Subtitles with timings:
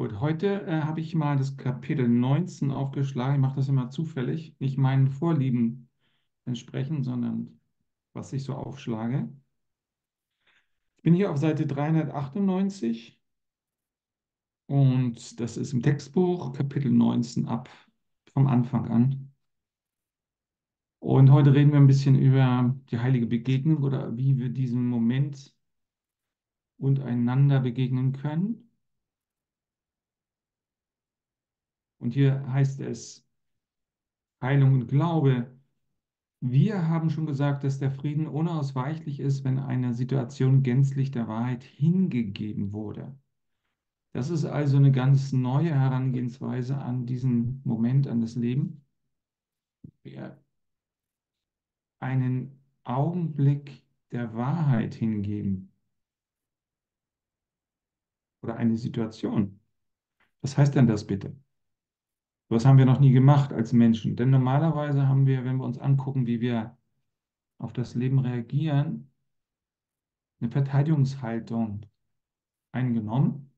[0.00, 3.34] Gut, heute äh, habe ich mal das Kapitel 19 aufgeschlagen.
[3.34, 5.90] Ich mache das immer zufällig, nicht meinen Vorlieben
[6.46, 7.60] entsprechend, sondern
[8.14, 9.28] was ich so aufschlage.
[10.96, 13.20] Ich bin hier auf Seite 398
[14.68, 17.68] und das ist im Textbuch Kapitel 19 ab
[18.32, 19.34] vom Anfang an.
[21.00, 25.54] Und heute reden wir ein bisschen über die heilige Begegnung oder wie wir diesem Moment
[26.78, 28.69] und einander begegnen können.
[32.00, 33.26] Und hier heißt es
[34.42, 35.46] Heilung und Glaube.
[36.40, 41.62] Wir haben schon gesagt, dass der Frieden unausweichlich ist, wenn eine Situation gänzlich der Wahrheit
[41.62, 43.14] hingegeben wurde.
[44.12, 48.84] Das ist also eine ganz neue Herangehensweise an diesen Moment, an das Leben.
[50.02, 50.42] Wir
[52.00, 55.70] einen Augenblick der Wahrheit hingeben.
[58.42, 59.60] Oder eine Situation.
[60.40, 61.36] Was heißt denn das bitte?
[62.50, 64.16] Was haben wir noch nie gemacht als Menschen?
[64.16, 66.76] Denn normalerweise haben wir, wenn wir uns angucken, wie wir
[67.58, 69.12] auf das Leben reagieren,
[70.40, 71.86] eine Verteidigungshaltung
[72.72, 73.52] eingenommen.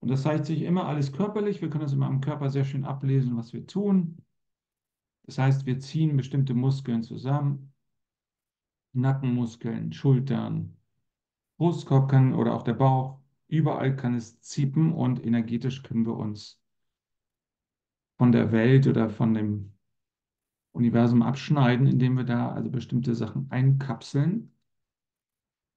[0.00, 1.62] Und das zeigt sich immer alles körperlich.
[1.62, 4.16] Wir können das immer am Körper sehr schön ablesen, was wir tun.
[5.22, 7.72] Das heißt, wir ziehen bestimmte Muskeln zusammen.
[8.94, 10.76] Nackenmuskeln, Schultern,
[11.56, 13.20] Brustkorb kann oder auch der Bauch.
[13.46, 16.61] Überall kann es ziepen und energetisch können wir uns
[18.22, 19.72] von der Welt oder von dem
[20.70, 24.54] Universum abschneiden, indem wir da also bestimmte Sachen einkapseln.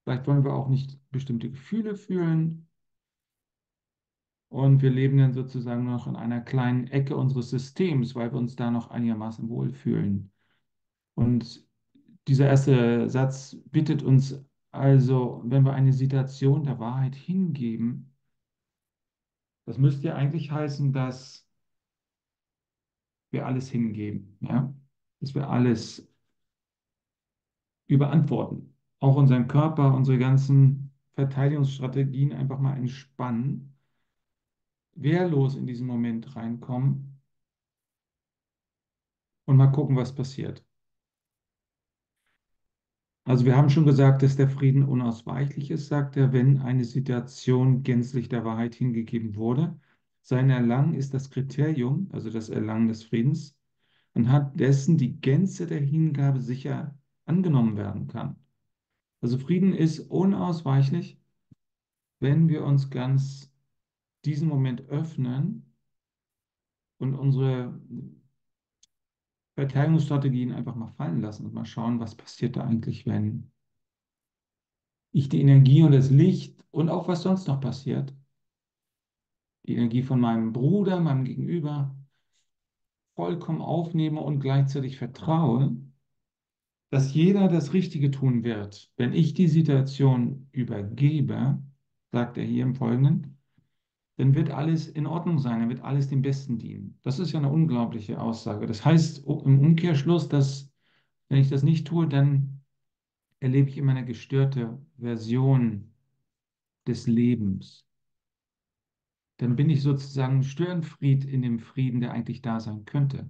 [0.03, 2.67] Vielleicht wollen wir auch nicht bestimmte Gefühle fühlen.
[4.49, 8.55] Und wir leben dann sozusagen noch in einer kleinen Ecke unseres Systems, weil wir uns
[8.55, 10.31] da noch einigermaßen wohlfühlen.
[11.16, 11.67] Und
[12.27, 18.16] dieser erste Satz bittet uns also, wenn wir eine Situation der Wahrheit hingeben,
[19.66, 21.44] das müsste ja eigentlich heißen, dass
[23.36, 24.73] wir alles hingeben, ja,
[25.22, 26.09] dass wir alles
[27.88, 33.78] überantworten, auch unseren Körper, unsere ganzen Verteidigungsstrategien einfach mal entspannen,
[34.95, 37.22] wehrlos in diesen Moment reinkommen
[39.45, 40.63] und mal gucken, was passiert.
[43.25, 47.81] Also wir haben schon gesagt, dass der Frieden unausweichlich ist, sagt er, wenn eine Situation
[47.84, 49.79] gänzlich der Wahrheit hingegeben wurde.
[50.28, 53.56] Sein Erlangen ist das Kriterium, also das Erlangen des Friedens,
[54.16, 58.36] anhand dessen die Gänze der Hingabe sicher angenommen werden kann.
[59.22, 61.19] Also Frieden ist unausweichlich,
[62.19, 63.53] wenn wir uns ganz
[64.25, 65.72] diesen Moment öffnen
[66.97, 67.80] und unsere
[69.53, 73.52] Verteidigungsstrategien einfach mal fallen lassen und mal schauen, was passiert da eigentlich, wenn
[75.12, 78.12] ich die Energie und das Licht und auch was sonst noch passiert,
[79.65, 81.95] die Energie von meinem Bruder, meinem Gegenüber,
[83.15, 85.75] vollkommen aufnehme und gleichzeitig vertraue,
[86.91, 91.61] dass jeder das Richtige tun wird, wenn ich die Situation übergebe,
[92.11, 93.37] sagt er hier im Folgenden,
[94.17, 96.99] dann wird alles in Ordnung sein, dann wird alles dem Besten dienen.
[97.03, 98.65] Das ist ja eine unglaubliche Aussage.
[98.65, 100.71] Das heißt im Umkehrschluss, dass
[101.27, 102.61] wenn ich das nicht tue, dann
[103.39, 105.91] erlebe ich immer eine gestörte Version
[106.87, 107.84] des Lebens
[109.38, 113.29] dann bin ich sozusagen Störenfried in dem Frieden, der eigentlich da sein könnte.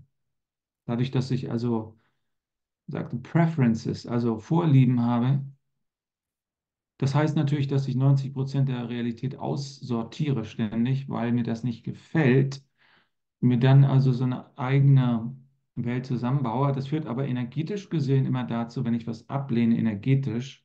[0.86, 1.98] Dadurch, dass ich also,
[2.88, 5.44] sagte, Preferences, also Vorlieben habe,
[6.98, 11.84] das heißt natürlich, dass ich 90 Prozent der Realität aussortiere ständig, weil mir das nicht
[11.84, 12.64] gefällt,
[13.42, 15.36] mir dann also so eine eigene
[15.76, 16.72] Welt zusammenbaue.
[16.74, 20.65] Das führt aber energetisch gesehen immer dazu, wenn ich was ablehne, energetisch,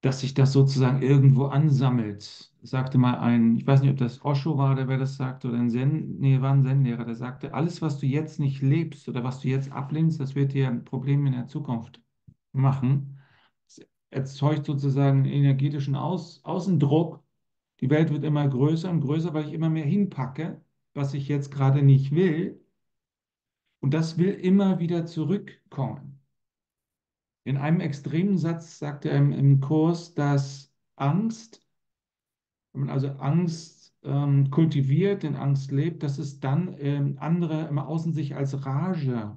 [0.00, 2.52] dass sich das sozusagen irgendwo ansammelt.
[2.62, 5.58] Sagte mal ein, ich weiß nicht, ob das Osho war, der wer das sagte, oder
[5.58, 9.24] ein Zen, nee, war ein Zen-Lehrer, der sagte, alles, was du jetzt nicht lebst oder
[9.24, 12.00] was du jetzt ablehnst, das wird dir ein Problem in der Zukunft
[12.52, 13.18] machen.
[13.66, 17.22] Es erzeugt sozusagen einen energetischen Aus Außendruck.
[17.80, 20.60] Die Welt wird immer größer und größer, weil ich immer mehr hinpacke,
[20.94, 22.60] was ich jetzt gerade nicht will.
[23.80, 26.17] Und das will immer wieder zurückkommen.
[27.48, 31.66] In einem extremen Satz sagt er im, im Kurs, dass Angst,
[32.74, 37.78] wenn man also Angst ähm, kultiviert, in Angst lebt, dass es dann ähm, andere im
[37.78, 39.34] Außen sich als Rage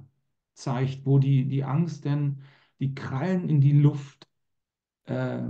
[0.52, 2.42] zeigt, wo die, die Angst denn
[2.80, 4.28] die Krallen in die Luft
[5.04, 5.44] äh,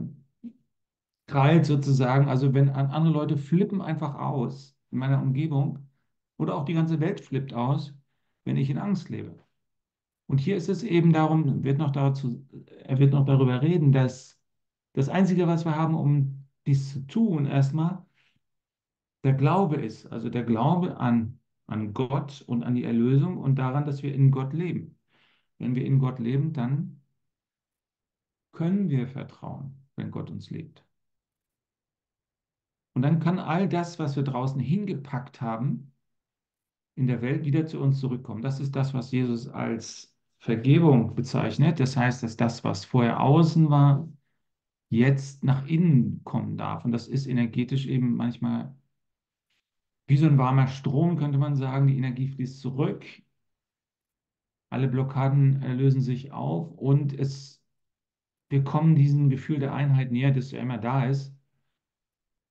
[1.27, 2.29] krallt sozusagen.
[2.29, 5.89] Also wenn andere Leute flippen einfach aus in meiner Umgebung
[6.37, 7.93] oder auch die ganze Welt flippt aus,
[8.45, 9.42] wenn ich in Angst lebe.
[10.33, 12.49] Und hier ist es eben darum, wird noch dazu,
[12.85, 14.41] er wird noch darüber reden, dass
[14.95, 18.07] das Einzige, was wir haben, um dies zu tun, erstmal,
[19.25, 23.85] der Glaube ist, also der Glaube an, an Gott und an die Erlösung und daran,
[23.85, 24.99] dass wir in Gott leben.
[25.59, 27.03] Wenn wir in Gott leben, dann
[28.53, 30.83] können wir vertrauen, wenn Gott uns lebt.
[32.95, 35.93] Und dann kann all das, was wir draußen hingepackt haben,
[36.95, 38.41] in der Welt wieder zu uns zurückkommen.
[38.41, 40.12] Das ist das, was Jesus als
[40.43, 41.79] Vergebung bezeichnet.
[41.79, 44.09] Das heißt, dass das, was vorher außen war,
[44.91, 46.85] jetzt nach innen kommen darf.
[46.85, 48.75] Und das ist energetisch eben manchmal
[50.09, 51.87] wie so ein warmer Strom, könnte man sagen.
[51.87, 53.05] Die Energie fließt zurück.
[54.71, 57.63] Alle Blockaden äh, lösen sich auf und es,
[58.51, 61.33] wir kommen diesem Gefühl der Einheit näher, das ja immer da ist.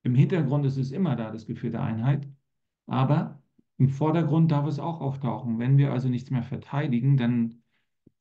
[0.02, 2.26] Im Hintergrund ist es immer da, das Gefühl der Einheit.
[2.86, 3.42] Aber
[3.76, 5.58] im Vordergrund darf es auch auftauchen.
[5.58, 7.61] Wenn wir also nichts mehr verteidigen, dann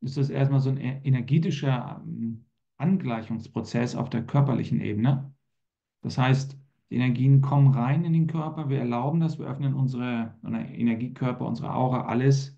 [0.01, 2.45] ist das erstmal so ein e-, energetischer ähm,
[2.77, 5.33] Angleichungsprozess auf der körperlichen Ebene.
[6.01, 6.57] Das heißt,
[6.89, 11.45] die Energien kommen rein in den Körper, wir erlauben das, wir öffnen unsere, unsere Energiekörper,
[11.45, 12.57] unsere Aura, alles.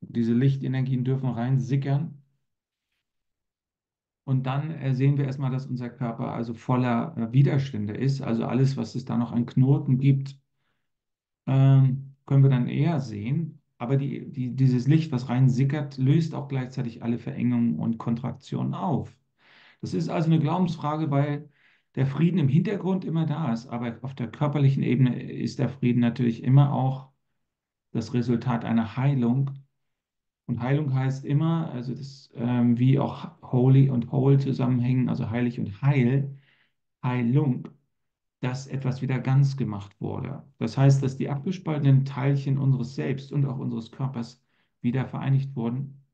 [0.00, 2.22] Diese Lichtenergien dürfen rein sickern.
[4.24, 8.20] Und dann sehen wir erstmal, dass unser Körper also voller äh, Widerstände ist.
[8.20, 10.38] Also alles, was es da noch an Knoten gibt,
[11.46, 13.57] ähm, können wir dann eher sehen.
[13.78, 18.74] Aber die, die, dieses Licht, was rein sickert, löst auch gleichzeitig alle Verengungen und Kontraktionen
[18.74, 19.16] auf.
[19.80, 21.48] Das ist also eine Glaubensfrage, weil
[21.94, 23.68] der Frieden im Hintergrund immer da ist.
[23.68, 27.10] Aber auf der körperlichen Ebene ist der Frieden natürlich immer auch
[27.92, 29.50] das Resultat einer Heilung.
[30.46, 35.58] Und Heilung heißt immer, also das, ähm, wie auch holy und whole zusammenhängen, also heilig
[35.60, 36.36] und heil,
[37.02, 37.68] Heilung,
[38.40, 40.44] dass etwas wieder ganz gemacht wurde.
[40.58, 44.42] Das heißt, dass die abgespaltenen Teilchen unseres Selbst und auch unseres Körpers
[44.80, 46.04] wieder vereinigt wurden.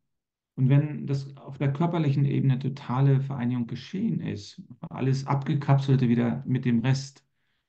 [0.56, 6.64] Und wenn das auf der körperlichen Ebene totale Vereinigung geschehen ist, alles abgekapselte wieder mit
[6.64, 7.24] dem Rest,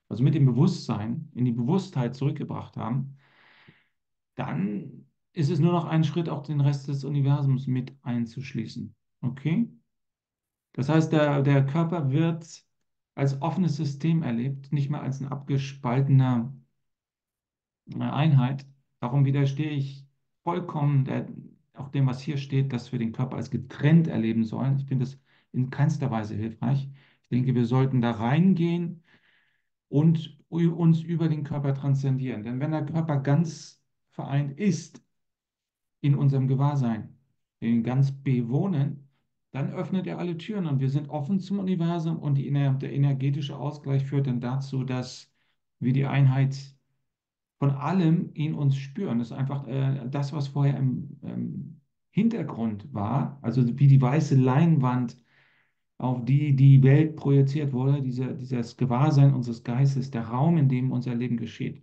[0.08, 3.18] also mit dem Bewusstsein in die Bewusstheit zurückgebracht haben,
[4.36, 8.96] dann ist es nur noch ein Schritt, auch den Rest des Universums mit einzuschließen.
[9.22, 9.70] Okay?
[10.74, 12.64] Das heißt, der, der Körper wird
[13.16, 16.54] als offenes System erlebt, nicht mehr als eine abgespaltene
[17.94, 18.66] äh, Einheit.
[19.00, 20.06] Darum widerstehe ich
[20.44, 21.28] vollkommen der,
[21.74, 24.78] auch dem, was hier steht, dass wir den Körper als getrennt erleben sollen.
[24.78, 25.20] Ich finde das
[25.52, 26.90] in keinster Weise hilfreich.
[27.24, 29.04] Ich denke, wir sollten da reingehen
[29.88, 32.44] und uns über den Körper transzendieren.
[32.44, 35.04] Denn wenn der Körper ganz vereint ist
[36.02, 37.18] in unserem Gewahrsein,
[37.62, 39.05] den ganz bewohnen,
[39.56, 43.56] dann öffnet er alle Türen und wir sind offen zum Universum und die, der energetische
[43.56, 45.32] Ausgleich führt dann dazu, dass
[45.80, 46.58] wir die Einheit
[47.60, 49.20] von allem in uns spüren.
[49.20, 51.82] Das ist einfach äh, das, was vorher im ähm,
[52.12, 55.18] Hintergrund war, also wie die weiße Leinwand,
[56.00, 60.92] auf die die Welt projiziert wurde, diese, dieses Gewahrsein unseres Geistes, der Raum, in dem
[60.92, 61.82] unser Leben geschieht.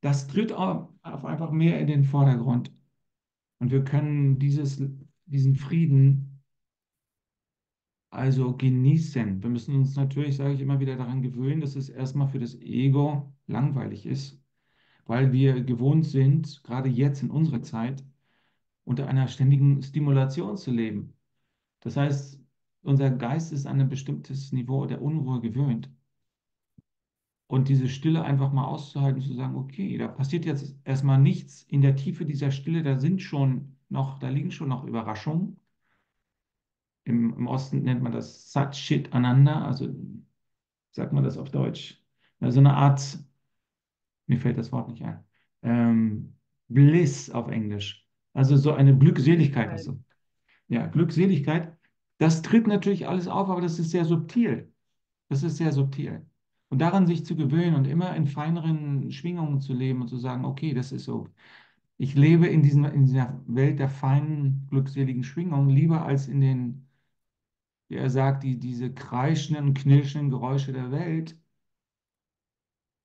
[0.00, 2.72] Das tritt auf einfach mehr in den Vordergrund.
[3.58, 4.80] Und wir können dieses,
[5.26, 6.29] diesen Frieden
[8.20, 9.42] also genießen.
[9.42, 12.54] Wir müssen uns natürlich, sage ich immer wieder, daran gewöhnen, dass es erstmal für das
[12.60, 14.40] Ego langweilig ist,
[15.06, 18.04] weil wir gewohnt sind, gerade jetzt in unserer Zeit,
[18.84, 21.14] unter einer ständigen Stimulation zu leben.
[21.80, 22.40] Das heißt,
[22.82, 25.90] unser Geist ist an ein bestimmtes Niveau der Unruhe gewöhnt.
[27.46, 31.82] Und diese Stille einfach mal auszuhalten, zu sagen, okay, da passiert jetzt erstmal nichts in
[31.82, 35.59] der Tiefe dieser Stille, da sind schon noch, da liegen schon noch Überraschungen.
[37.04, 39.88] Im, Im Osten nennt man das Sat-Shit Ananda, also
[40.92, 42.02] sagt man das auf Deutsch.
[42.40, 43.18] Also eine Art,
[44.26, 45.24] mir fällt das Wort nicht ein,
[45.62, 46.36] ähm,
[46.68, 48.06] Bliss auf Englisch.
[48.32, 49.70] Also so eine Glückseligkeit.
[49.70, 49.98] Also,
[50.68, 51.76] ja, Glückseligkeit,
[52.18, 54.72] das tritt natürlich alles auf, aber das ist sehr subtil.
[55.28, 56.26] Das ist sehr subtil.
[56.68, 60.44] Und daran sich zu gewöhnen und immer in feineren Schwingungen zu leben und zu sagen,
[60.44, 61.28] okay, das ist so.
[61.96, 66.89] Ich lebe in, diesen, in dieser Welt der feinen, glückseligen Schwingungen lieber als in den
[67.90, 71.36] wie er sagt, die, diese kreischenden knirschenden Geräusche der Welt,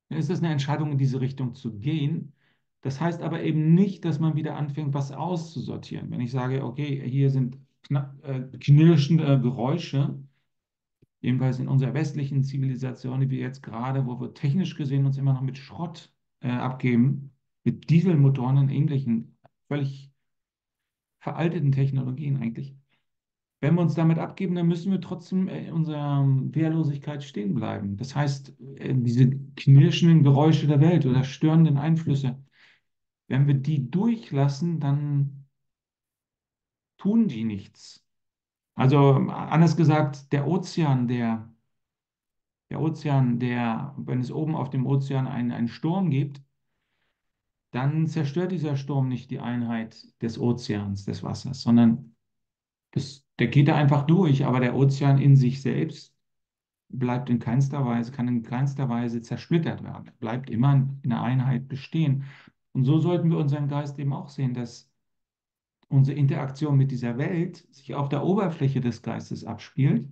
[0.09, 2.33] ist es eine Entscheidung, in diese Richtung zu gehen.
[2.81, 6.11] Das heißt aber eben nicht, dass man wieder anfängt, was auszusortieren.
[6.11, 7.57] Wenn ich sage, okay, hier sind
[7.89, 10.19] äh, knirschende Geräusche,
[11.19, 15.33] jedenfalls in unserer westlichen Zivilisation, die wir jetzt gerade, wo wir technisch gesehen uns immer
[15.33, 17.31] noch mit Schrott äh, abgeben,
[17.63, 19.35] mit Dieselmotoren und ähnlichen
[19.67, 20.11] völlig
[21.17, 22.77] veralteten Technologien eigentlich,
[23.65, 27.97] wenn wir uns damit abgeben, dann müssen wir trotzdem in unserer Wehrlosigkeit stehen bleiben.
[27.97, 32.39] Das heißt, äh, diese knirschenden Geräusche der Welt oder störenden Einflüsse,
[33.27, 35.47] wenn wir die durchlassen, dann
[36.97, 38.05] tun die nichts.
[38.75, 41.51] Also anders gesagt, der Ozean, der
[42.69, 46.41] Der Ozean, der, wenn es oben auf dem Ozean einen, einen Sturm gibt,
[47.71, 52.15] dann zerstört dieser Sturm nicht die Einheit des Ozeans, des Wassers, sondern
[52.91, 56.15] das, der geht da einfach durch, aber der Ozean in sich selbst
[56.89, 60.07] bleibt in keinster Weise, kann in keinster Weise zersplittert werden.
[60.07, 60.73] Er bleibt immer
[61.03, 62.25] in der Einheit bestehen.
[62.73, 64.91] Und so sollten wir unseren Geist eben auch sehen, dass
[65.89, 70.09] unsere Interaktion mit dieser Welt sich auf der Oberfläche des Geistes abspielt.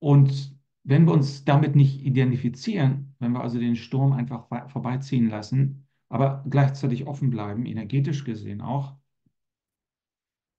[0.00, 5.86] Und wenn wir uns damit nicht identifizieren, wenn wir also den Sturm einfach vorbeiziehen lassen,
[6.08, 8.96] aber gleichzeitig offen bleiben, energetisch gesehen auch,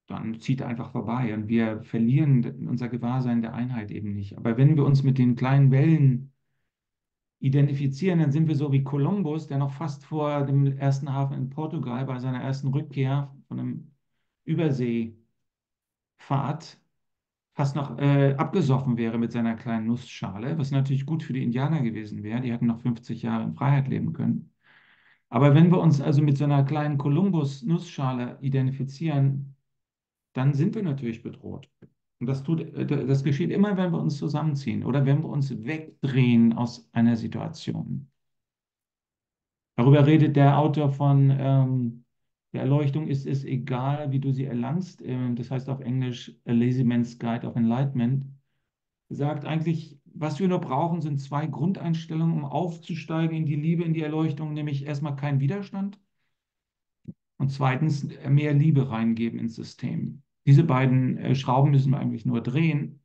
[0.08, 4.38] dann zieht er einfach vorbei und wir verlieren unser Gewahrsein der Einheit eben nicht.
[4.38, 6.34] Aber wenn wir uns mit den kleinen Wellen
[7.40, 11.50] identifizieren, dann sind wir so wie Kolumbus, der noch fast vor dem ersten Hafen in
[11.50, 13.92] Portugal bei seiner ersten Rückkehr von einem
[14.46, 15.18] Überseefahrt
[17.56, 21.82] fast noch äh, abgesoffen wäre mit seiner kleinen Nussschale, was natürlich gut für die Indianer
[21.82, 22.42] gewesen wäre.
[22.42, 24.52] Die hätten noch 50 Jahre in Freiheit leben können.
[25.30, 29.56] Aber wenn wir uns also mit so einer kleinen Kolumbus-Nussschale identifizieren,
[30.34, 31.70] dann sind wir natürlich bedroht.
[32.20, 35.52] Und das, tut, äh, das geschieht immer, wenn wir uns zusammenziehen oder wenn wir uns
[35.66, 38.10] wegdrehen aus einer Situation.
[39.75, 42.06] Darüber redet der Autor von ähm,
[42.54, 45.02] der Erleuchtung ist es egal, wie du sie erlangst.
[45.04, 48.25] Ähm, das heißt auf Englisch A Lazy Man's Guide of Enlightenment.
[49.10, 53.94] Sagt eigentlich, was wir nur brauchen, sind zwei Grundeinstellungen, um aufzusteigen in die Liebe, in
[53.94, 56.00] die Erleuchtung, nämlich erstmal kein Widerstand
[57.44, 60.24] und zweitens mehr Liebe reingeben ins System.
[60.46, 63.02] Diese beiden äh, Schrauben müssen wir eigentlich nur drehen,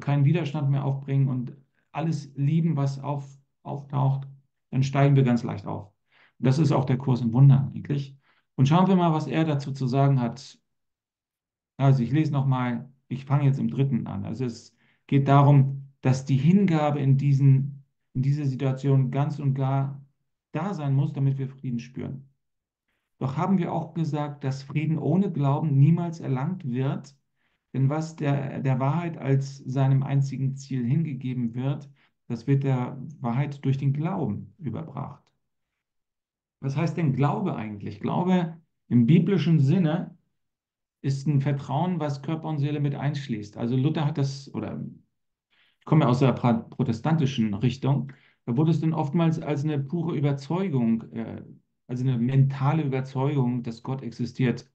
[0.00, 1.54] keinen Widerstand mehr aufbringen und
[1.92, 3.28] alles lieben, was auf,
[3.62, 4.26] auftaucht,
[4.70, 5.92] dann steigen wir ganz leicht auf.
[6.38, 8.16] Und das ist auch der Kurs im Wundern eigentlich.
[8.56, 10.58] Und schauen wir mal, was er dazu zu sagen hat.
[11.76, 14.24] Also ich lese nochmal, ich fange jetzt im dritten an.
[14.24, 14.74] Also es
[15.06, 17.84] geht darum, dass die Hingabe in, diesen,
[18.14, 20.02] in dieser Situation ganz und gar
[20.52, 22.33] da sein muss, damit wir Frieden spüren.
[23.24, 27.16] Doch haben wir auch gesagt, dass Frieden ohne Glauben niemals erlangt wird,
[27.72, 31.88] denn was der, der Wahrheit als seinem einzigen Ziel hingegeben wird,
[32.28, 35.22] das wird der Wahrheit durch den Glauben überbracht.
[36.60, 37.98] Was heißt denn Glaube eigentlich?
[37.98, 40.18] Glaube im biblischen Sinne
[41.00, 43.56] ist ein Vertrauen, was Körper und Seele mit einschließt.
[43.56, 44.84] Also Luther hat das, oder
[45.78, 48.12] ich komme aus der protestantischen Richtung,
[48.44, 51.42] da wurde es dann oftmals als eine pure Überzeugung äh,
[51.86, 54.70] also eine mentale Überzeugung, dass Gott existiert,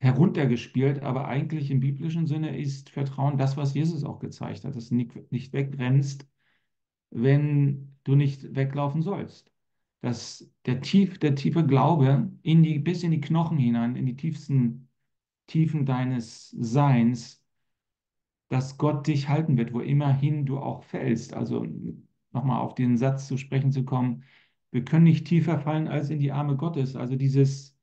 [0.00, 4.88] heruntergespielt, aber eigentlich im biblischen Sinne ist Vertrauen das, was Jesus auch gezeigt hat, dass
[4.88, 6.26] du nicht, wegrennst,
[7.10, 9.52] wenn du nicht weglaufen sollst.
[10.00, 14.16] Dass der, tief, der tiefe Glaube in die, bis in die Knochen hinein, in die
[14.16, 14.88] tiefsten
[15.46, 17.44] Tiefen deines Seins,
[18.48, 21.34] dass Gott dich halten wird, wo immerhin du auch fällst.
[21.34, 21.66] Also
[22.32, 24.24] nochmal auf den Satz zu sprechen zu kommen,
[24.70, 26.96] wir können nicht tiefer fallen als in die Arme Gottes.
[26.96, 27.76] Also dieses,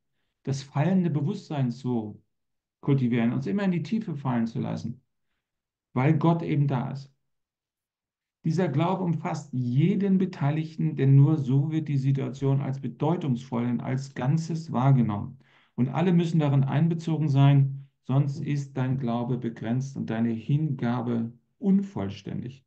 [0.44, 2.24] das fallende Bewusstsein zu
[2.82, 5.02] kultivieren, uns immer in die Tiefe fallen zu lassen,
[5.94, 7.12] weil Gott eben da ist.
[8.46, 14.14] Dieser Glaube umfasst jeden Beteiligten, denn nur so wird die Situation als bedeutungsvoll und als
[14.14, 15.40] Ganzes wahrgenommen.
[15.76, 22.64] Und alle müssen darin einbezogen sein, sonst ist dein Glaube begrenzt und deine Hingabe unvollständig.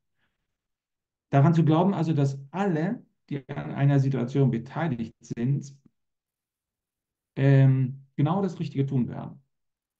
[1.30, 5.74] Daran zu glauben also, dass alle die an einer Situation beteiligt sind,
[7.36, 9.42] ähm, genau das Richtige tun werden.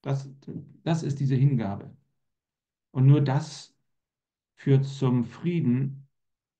[0.03, 0.29] Das,
[0.83, 1.97] das ist diese Hingabe.
[2.91, 3.77] Und nur das
[4.57, 6.09] führt zum Frieden,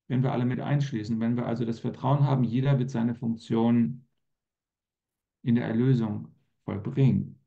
[0.07, 4.07] wenn wir alle mit einschließen, wenn wir also das Vertrauen haben, jeder wird seine Funktion
[5.43, 6.33] in der Erlösung
[6.65, 7.39] vollbringen.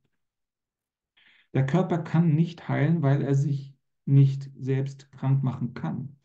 [1.55, 6.17] Der Körper kann nicht heilen, weil er sich nicht selbst krank machen kann.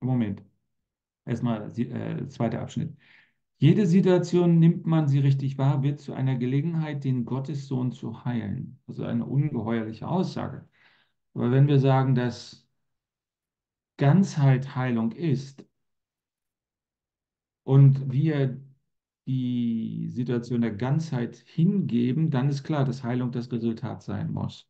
[0.00, 0.42] Moment.
[1.24, 2.96] Erstmal äh, zweiter Abschnitt.
[3.58, 8.80] Jede Situation, nimmt man sie richtig wahr, wird zu einer Gelegenheit, den Gottessohn zu heilen.
[8.88, 10.68] Also eine ungeheuerliche Aussage.
[11.34, 12.66] Aber wenn wir sagen, dass
[13.98, 15.64] Ganzheit Heilung ist
[17.64, 18.60] und wir
[19.26, 24.68] die Situation der Ganzheit hingeben, dann ist klar, dass Heilung das Resultat sein muss.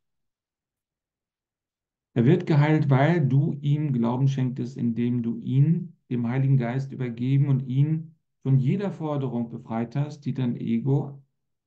[2.13, 7.47] Er wird geheilt, weil du ihm Glauben schenktest, indem du ihn dem Heiligen Geist übergeben
[7.49, 11.21] und ihn von jeder Forderung befreit hast, die dein Ego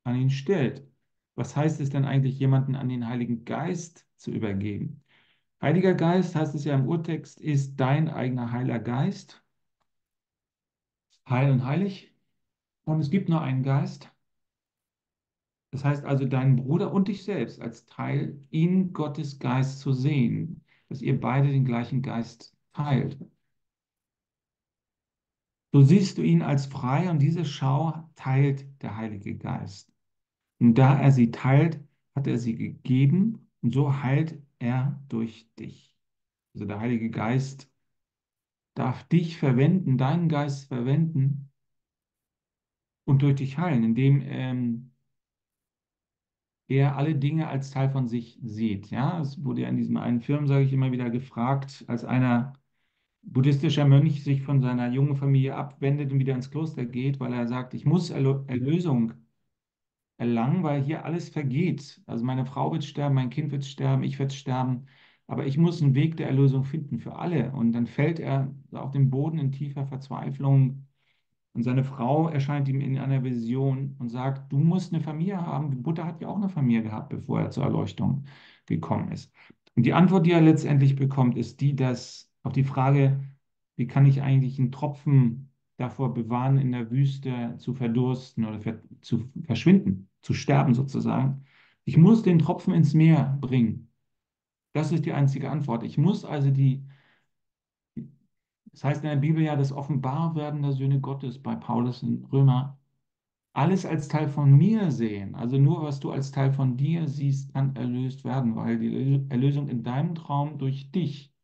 [0.05, 0.87] an ihn stellt.
[1.35, 5.02] Was heißt es denn eigentlich, jemanden an den Heiligen Geist zu übergeben?
[5.61, 9.43] Heiliger Geist, heißt es ja im Urtext, ist dein eigener Heiler Geist.
[11.28, 12.12] Heil und heilig.
[12.85, 14.11] Und es gibt nur einen Geist.
[15.71, 20.62] Das heißt also, deinen Bruder und dich selbst als Teil in Gottes Geist zu sehen.
[20.88, 23.19] dass ihr beide den gleichen Geist teilt.
[25.76, 29.92] So siehst du ihn als frei und diese Schau teilt der Heilige Geist.
[30.59, 35.95] Und da er sie teilt, hat er sie gegeben und so heilt er durch dich.
[36.54, 37.71] Also der Heilige Geist
[38.73, 41.52] darf dich verwenden, deinen Geist verwenden
[43.04, 44.92] und durch dich heilen, indem ähm,
[46.68, 48.90] er alle Dinge als Teil von sich sieht.
[48.90, 52.54] Ja, es wurde ja in diesem einen Film, sage ich immer wieder, gefragt, als einer
[53.26, 57.47] buddhistischer Mönch sich von seiner jungen Familie abwendet und wieder ins Kloster geht, weil er
[57.47, 59.12] sagt, ich muss Erlösung
[60.18, 62.00] erlangen, weil hier alles vergeht.
[62.06, 64.87] Also meine Frau wird sterben, mein Kind wird sterben, ich werde sterben,
[65.26, 67.52] aber ich muss einen Weg der Erlösung finden für alle.
[67.52, 70.87] Und dann fällt er auf den Boden in tiefer Verzweiflung
[71.52, 75.83] und seine Frau erscheint ihm in einer Vision und sagt, du musst eine Familie haben.
[75.83, 78.25] Buddha hat ja auch eine Familie gehabt, bevor er zur Erleuchtung
[78.66, 79.33] gekommen ist.
[79.75, 83.21] Und die Antwort, die er letztendlich bekommt, ist die, dass auf die Frage,
[83.76, 88.61] wie kann ich eigentlich einen Tropfen davor bewahren, in der Wüste zu verdursten oder
[89.03, 91.45] zu verschwinden, zu sterben sozusagen.
[91.85, 93.91] Ich muss den Tropfen ins Meer bringen.
[94.73, 95.83] Das ist die einzige Antwort.
[95.83, 96.85] Ich muss also die,
[98.73, 102.79] das heißt in der Bibel ja das Offenbarwerden der Söhne Gottes bei Paulus in Römer,
[103.53, 105.35] alles als Teil von mir sehen.
[105.35, 109.69] Also nur was du als Teil von dir siehst, kann erlöst werden, weil die Erlösung
[109.69, 111.36] in deinem Traum durch dich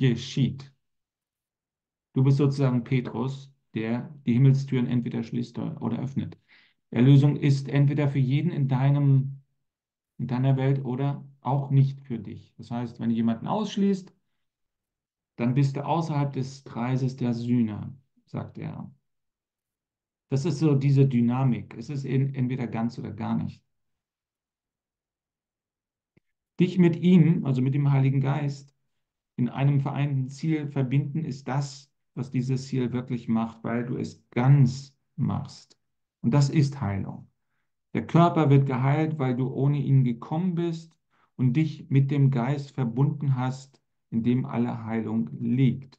[0.00, 0.72] geschieht.
[2.14, 6.38] Du bist sozusagen Petrus, der die Himmelstüren entweder schließt oder öffnet.
[6.90, 9.42] Erlösung ist entweder für jeden in deinem,
[10.18, 12.52] in deiner Welt oder auch nicht für dich.
[12.56, 14.12] Das heißt, wenn du jemanden ausschließt,
[15.36, 17.94] dann bist du außerhalb des Kreises der Sühne,
[18.26, 18.90] sagt er.
[20.30, 21.74] Das ist so diese Dynamik.
[21.76, 23.62] Es ist entweder ganz oder gar nicht.
[26.58, 28.74] Dich mit ihm, also mit dem Heiligen Geist,
[29.40, 34.22] in einem vereinten Ziel verbinden, ist das, was dieses Ziel wirklich macht, weil du es
[34.28, 35.78] ganz machst.
[36.20, 37.26] Und das ist Heilung.
[37.94, 40.94] Der Körper wird geheilt, weil du ohne ihn gekommen bist
[41.36, 45.98] und dich mit dem Geist verbunden hast, in dem alle Heilung liegt.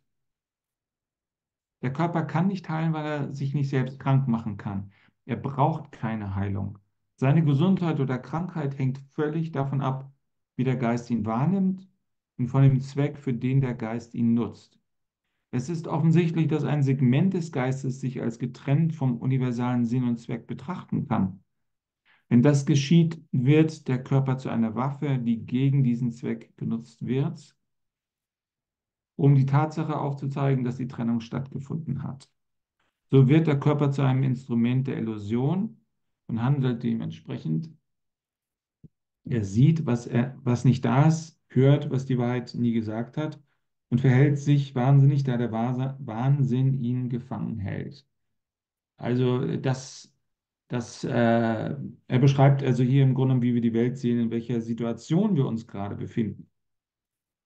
[1.81, 4.91] Der Körper kann nicht heilen, weil er sich nicht selbst krank machen kann.
[5.25, 6.77] Er braucht keine Heilung.
[7.15, 10.13] Seine Gesundheit oder Krankheit hängt völlig davon ab,
[10.57, 11.90] wie der Geist ihn wahrnimmt
[12.41, 14.79] und von dem Zweck, für den der Geist ihn nutzt.
[15.51, 20.17] Es ist offensichtlich, dass ein Segment des Geistes sich als getrennt vom universalen Sinn und
[20.17, 21.43] Zweck betrachten kann.
[22.29, 27.55] Wenn das geschieht, wird der Körper zu einer Waffe, die gegen diesen Zweck genutzt wird,
[29.17, 32.27] um die Tatsache aufzuzeigen, dass die Trennung stattgefunden hat.
[33.11, 35.77] So wird der Körper zu einem Instrument der Illusion
[36.25, 37.69] und handelt dementsprechend.
[39.25, 43.39] Er sieht, was, er, was nicht da ist, hört, was die Wahrheit nie gesagt hat
[43.89, 48.05] und verhält sich wahnsinnig, da der Wahnsinn ihn gefangen hält.
[48.97, 50.13] Also das,
[50.67, 51.09] das, äh,
[52.07, 55.45] er beschreibt also hier im Grunde, wie wir die Welt sehen, in welcher Situation wir
[55.47, 56.49] uns gerade befinden.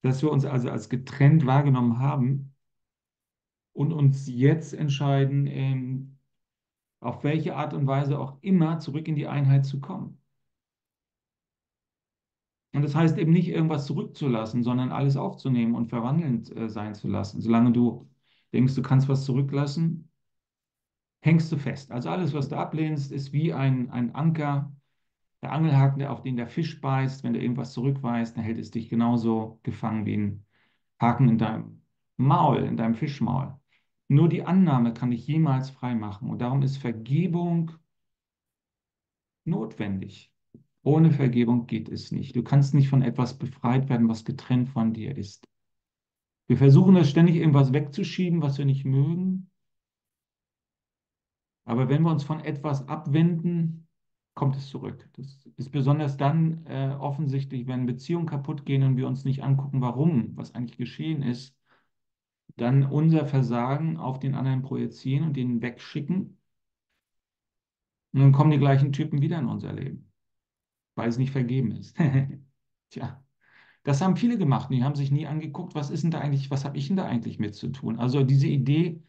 [0.02, 2.54] Dass wir uns also als getrennt wahrgenommen haben
[3.74, 6.18] und uns jetzt entscheiden, ähm,
[7.00, 10.20] auf welche Art und Weise auch immer zurück in die Einheit zu kommen.
[12.76, 17.08] Und das heißt eben nicht irgendwas zurückzulassen, sondern alles aufzunehmen und verwandelnd äh, sein zu
[17.08, 17.40] lassen.
[17.40, 18.10] Solange du
[18.52, 20.10] denkst, du kannst was zurücklassen,
[21.22, 21.94] hängst du fest.
[21.94, 24.74] Also alles, was du ablehnst, ist wie ein, ein Anker,
[25.42, 27.24] der Angelhaken, auf den der Fisch beißt.
[27.24, 30.46] Wenn du irgendwas zurückweist, dann hält es dich genauso gefangen wie ein
[31.00, 31.82] Haken in deinem
[32.18, 33.56] Maul, in deinem Fischmaul.
[34.10, 36.30] Nur die Annahme kann dich jemals frei machen.
[36.30, 37.72] Und darum ist Vergebung
[39.46, 40.35] notwendig.
[40.86, 42.36] Ohne Vergebung geht es nicht.
[42.36, 45.48] Du kannst nicht von etwas befreit werden, was getrennt von dir ist.
[46.46, 49.50] Wir versuchen das ständig irgendwas wegzuschieben, was wir nicht mögen.
[51.64, 53.88] Aber wenn wir uns von etwas abwenden,
[54.36, 55.10] kommt es zurück.
[55.14, 59.82] Das ist besonders dann äh, offensichtlich, wenn Beziehungen kaputt gehen und wir uns nicht angucken,
[59.82, 61.58] warum, was eigentlich geschehen ist,
[62.58, 66.38] dann unser Versagen auf den anderen projizieren und den wegschicken.
[68.14, 70.12] Und dann kommen die gleichen Typen wieder in unser Leben
[70.96, 71.96] weil es nicht vergeben ist.
[72.90, 73.24] Tja,
[73.84, 76.50] das haben viele gemacht und die haben sich nie angeguckt, was ist denn da eigentlich,
[76.52, 78.00] was habe ich denn da eigentlich mit zu tun?
[78.00, 79.04] Also diese Idee,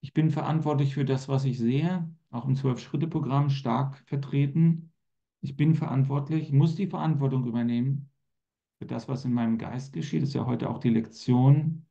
[0.00, 4.92] ich bin verantwortlich für das, was ich sehe, auch im Zwölf-Schritte-Programm stark vertreten.
[5.40, 8.10] Ich bin verantwortlich, muss die Verantwortung übernehmen
[8.78, 10.22] für das, was in meinem Geist geschieht.
[10.22, 11.86] Das ist ja heute auch die Lektion.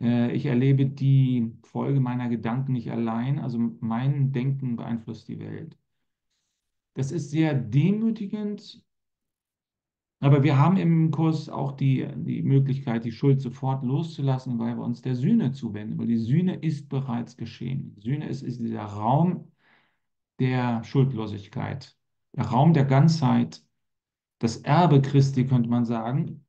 [0.00, 3.38] Äh, ich erlebe die Folge meiner Gedanken nicht allein.
[3.40, 5.76] Also mein Denken beeinflusst die Welt.
[6.96, 8.82] Das ist sehr demütigend
[10.20, 14.84] Aber wir haben im Kurs auch die, die Möglichkeit, die Schuld sofort loszulassen, weil wir
[14.84, 17.94] uns der Sühne zuwenden, weil die Sühne ist bereits geschehen.
[18.00, 19.52] Sühne ist, ist dieser Raum
[20.40, 21.96] der Schuldlosigkeit,
[22.36, 23.62] der Raum der Ganzheit,
[24.38, 26.44] das Erbe Christi, könnte man sagen,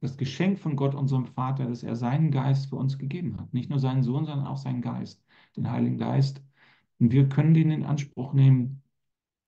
[0.00, 3.52] das Geschenk von Gott, unserem Vater, dass er seinen Geist für uns gegeben hat.
[3.54, 5.24] Nicht nur seinen Sohn, sondern auch seinen Geist,
[5.56, 6.42] den Heiligen Geist.
[7.00, 8.81] Und wir können den in Anspruch nehmen.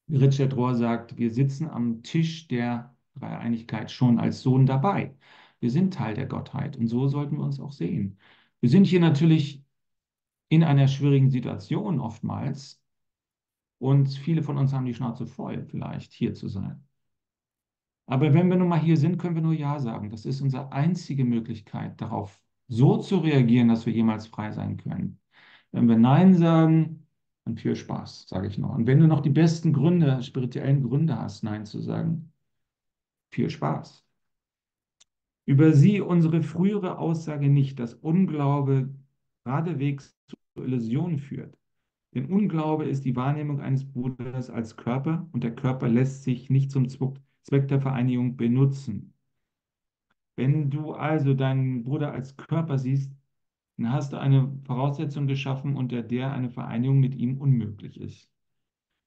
[0.08, 5.16] Richard Rohr sagt, wir sitzen am Tisch der Dreieinigkeit schon als Sohn dabei.
[5.60, 8.18] Wir sind Teil der Gottheit und so sollten wir uns auch sehen.
[8.60, 9.64] Wir sind hier natürlich
[10.48, 12.82] in einer schwierigen Situation oftmals
[13.78, 16.86] und viele von uns haben die Schnauze voll, vielleicht hier zu sein.
[18.06, 20.10] Aber wenn wir nun mal hier sind, können wir nur Ja sagen.
[20.10, 25.20] Das ist unsere einzige Möglichkeit, darauf so zu reagieren, dass wir jemals frei sein können.
[25.72, 27.03] Wenn wir Nein sagen,
[27.44, 28.74] dann viel Spaß, sage ich noch.
[28.74, 32.32] Und wenn du noch die besten Gründe, spirituellen Gründe hast, Nein zu sagen,
[33.30, 34.04] viel Spaß.
[35.46, 38.88] Über sie unsere frühere Aussage nicht, dass Unglaube
[39.44, 41.58] geradewegs zu Illusionen führt.
[42.14, 46.70] Denn Unglaube ist die Wahrnehmung eines Bruders als Körper und der Körper lässt sich nicht
[46.70, 49.12] zum Zweck der Vereinigung benutzen.
[50.36, 53.12] Wenn du also deinen Bruder als Körper siehst,
[53.76, 58.30] dann hast du eine Voraussetzung geschaffen, unter der eine Vereinigung mit ihm unmöglich ist.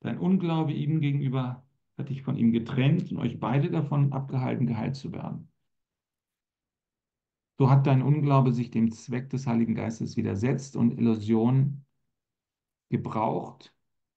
[0.01, 1.65] Dein Unglaube ihm gegenüber
[1.97, 5.49] hat dich von ihm getrennt und euch beide davon abgehalten, geheilt zu werden.
[7.57, 11.85] So hat dein Unglaube sich dem Zweck des Heiligen Geistes widersetzt und Illusionen
[12.89, 13.73] gebraucht,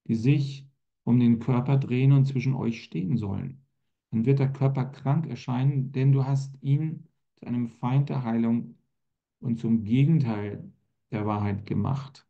[0.07, 0.69] die sich
[1.05, 3.65] um den Körper drehen und zwischen euch stehen sollen.
[4.11, 8.75] Dann wird der Körper krank erscheinen, denn du hast ihn zu einem Feind der Heilung
[9.41, 10.73] und zum Gegenteil
[11.11, 12.27] der Wahrheit gemacht.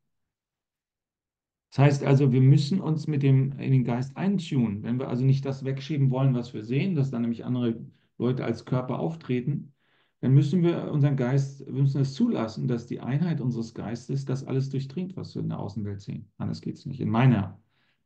[1.70, 4.83] Das heißt also, wir müssen uns mit dem in den Geist eintunen.
[4.83, 7.81] Wenn wir also nicht das wegschieben wollen, was wir sehen, dass dann nämlich andere
[8.18, 9.73] Leute als Körper auftreten,
[10.20, 14.44] dann müssen wir unseren Geist, wir müssen es zulassen, dass die Einheit unseres Geistes das
[14.44, 16.31] alles durchdringt, was wir in der Außenwelt sehen.
[16.38, 17.01] Anders geht es nicht.
[17.01, 17.59] In meiner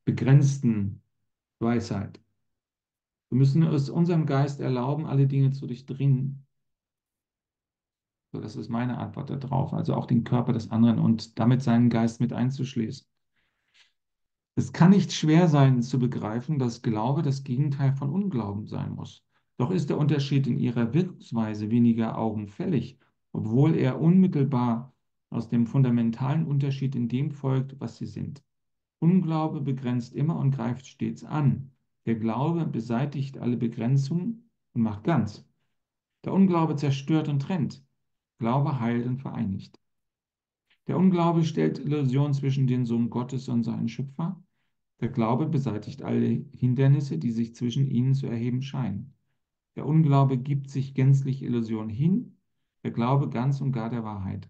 [0.05, 1.03] begrenzten
[1.59, 2.21] Weisheit.
[3.31, 6.44] Wir müssen es unserem Geist erlauben, alle Dinge zu durchdringen.
[8.35, 9.73] So, das ist meine Antwort darauf.
[9.73, 13.07] Also auch den Körper des anderen und damit seinen Geist mit einzuschließen.
[14.57, 19.25] Es kann nicht schwer sein zu begreifen, dass Glaube das Gegenteil von Unglauben sein muss.
[19.57, 22.99] Doch ist der Unterschied in ihrer Wirkungsweise weniger augenfällig,
[23.31, 24.93] obwohl er unmittelbar
[25.31, 28.43] aus dem fundamentalen Unterschied in dem folgt, was sie sind.
[28.99, 31.71] Unglaube begrenzt immer und greift stets an.
[32.05, 35.49] Der Glaube beseitigt alle Begrenzungen und macht ganz.
[36.25, 37.84] Der Unglaube zerstört und trennt.
[38.39, 39.81] Glaube heilt und vereinigt.
[40.87, 44.43] Der Unglaube stellt Illusion zwischen den Sohn Gottes und seinen Schöpfer.
[45.01, 49.15] Der Glaube beseitigt alle Hindernisse, die sich zwischen ihnen zu erheben scheinen.
[49.77, 52.37] Der Unglaube gibt sich gänzlich Illusion hin,
[52.85, 54.49] der Glaube ganz und gar der Wahrheit.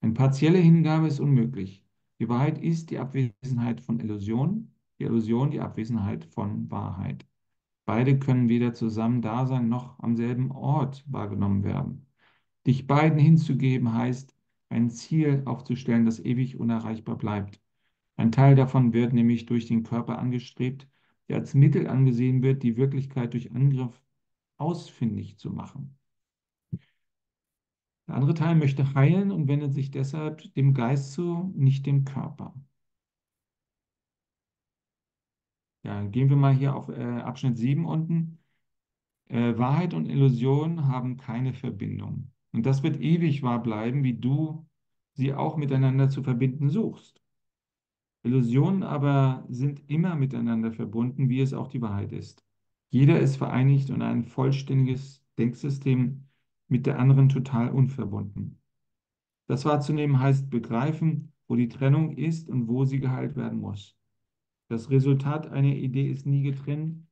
[0.00, 1.84] Eine partielle Hingabe ist unmöglich.
[2.18, 7.26] Die Wahrheit ist die Abwesenheit von Illusion, die Illusion die Abwesenheit von Wahrheit.
[7.84, 12.06] Beide können weder zusammen da sein noch am selben Ort wahrgenommen werden.
[12.66, 14.34] Dich beiden hinzugeben heißt,
[14.68, 17.60] ein Ziel aufzustellen, das ewig unerreichbar bleibt.
[18.16, 20.88] Ein Teil davon wird nämlich durch den Körper angestrebt,
[21.28, 24.02] der als Mittel angesehen wird, die Wirklichkeit durch Angriff
[24.58, 25.98] ausfindig zu machen.
[28.06, 32.54] Der andere Teil möchte heilen und wendet sich deshalb dem Geist zu, nicht dem Körper.
[35.84, 38.38] Ja, gehen wir mal hier auf äh, Abschnitt 7 unten.
[39.28, 42.31] Äh, Wahrheit und Illusion haben keine Verbindung.
[42.52, 44.66] Und das wird ewig wahr bleiben, wie du
[45.14, 47.20] sie auch miteinander zu verbinden suchst.
[48.22, 52.44] Illusionen aber sind immer miteinander verbunden, wie es auch die Wahrheit ist.
[52.90, 56.24] Jeder ist vereinigt und ein vollständiges Denksystem
[56.68, 58.58] mit der anderen total unverbunden.
[59.46, 63.96] Das wahrzunehmen heißt begreifen, wo die Trennung ist und wo sie geheilt werden muss.
[64.68, 67.06] Das Resultat einer Idee ist nie getrennt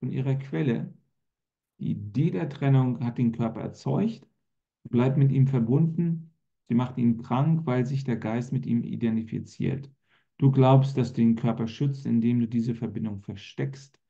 [0.00, 0.94] von ihrer Quelle.
[1.78, 4.26] Die Idee der Trennung hat den Körper erzeugt
[4.90, 6.32] bleibt mit ihm verbunden.
[6.68, 9.90] Sie macht ihn krank, weil sich der Geist mit ihm identifiziert.
[10.38, 14.00] Du glaubst, dass du den Körper schützt, indem du diese Verbindung versteckst.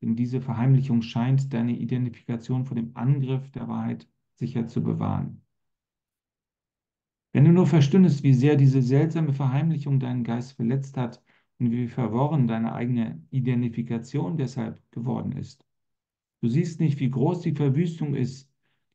[0.00, 5.42] Denn diese Verheimlichung scheint deine Identifikation vor dem Angriff der Wahrheit sicher zu bewahren.
[7.32, 11.22] Wenn du nur verstündest, wie sehr diese seltsame Verheimlichung deinen Geist verletzt hat
[11.58, 15.64] und wie verworren deine eigene Identifikation deshalb geworden ist.
[16.40, 18.47] Du siehst nicht, wie groß die Verwüstung ist,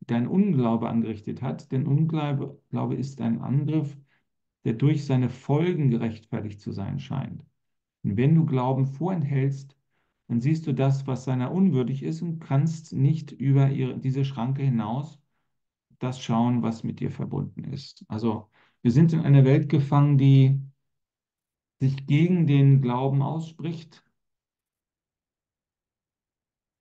[0.08, 3.98] dein Unglaube angerichtet hat, denn Unglaube Glaube ist ein Angriff,
[4.66, 7.44] der durch seine Folgen gerechtfertigt zu sein scheint.
[8.04, 9.78] Und wenn du Glauben vorenthältst,
[10.28, 14.64] dann siehst du das, was seiner unwürdig ist und kannst nicht über ihre, diese Schranke
[14.64, 15.20] hinaus
[16.00, 18.04] das schauen, was mit dir verbunden ist.
[18.10, 18.50] Also
[18.82, 20.60] wir sind in einer Welt gefangen, die
[21.80, 24.04] sich gegen den Glauben ausspricht.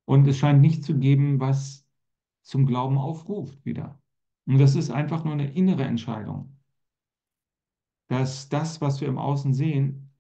[0.05, 1.82] Und es scheint nicht zu geben, was
[2.43, 4.01] zum Glauben aufruft wieder.
[4.47, 6.57] Und das ist einfach nur eine innere Entscheidung,
[8.09, 10.11] dass das, was wir im Außen sehen,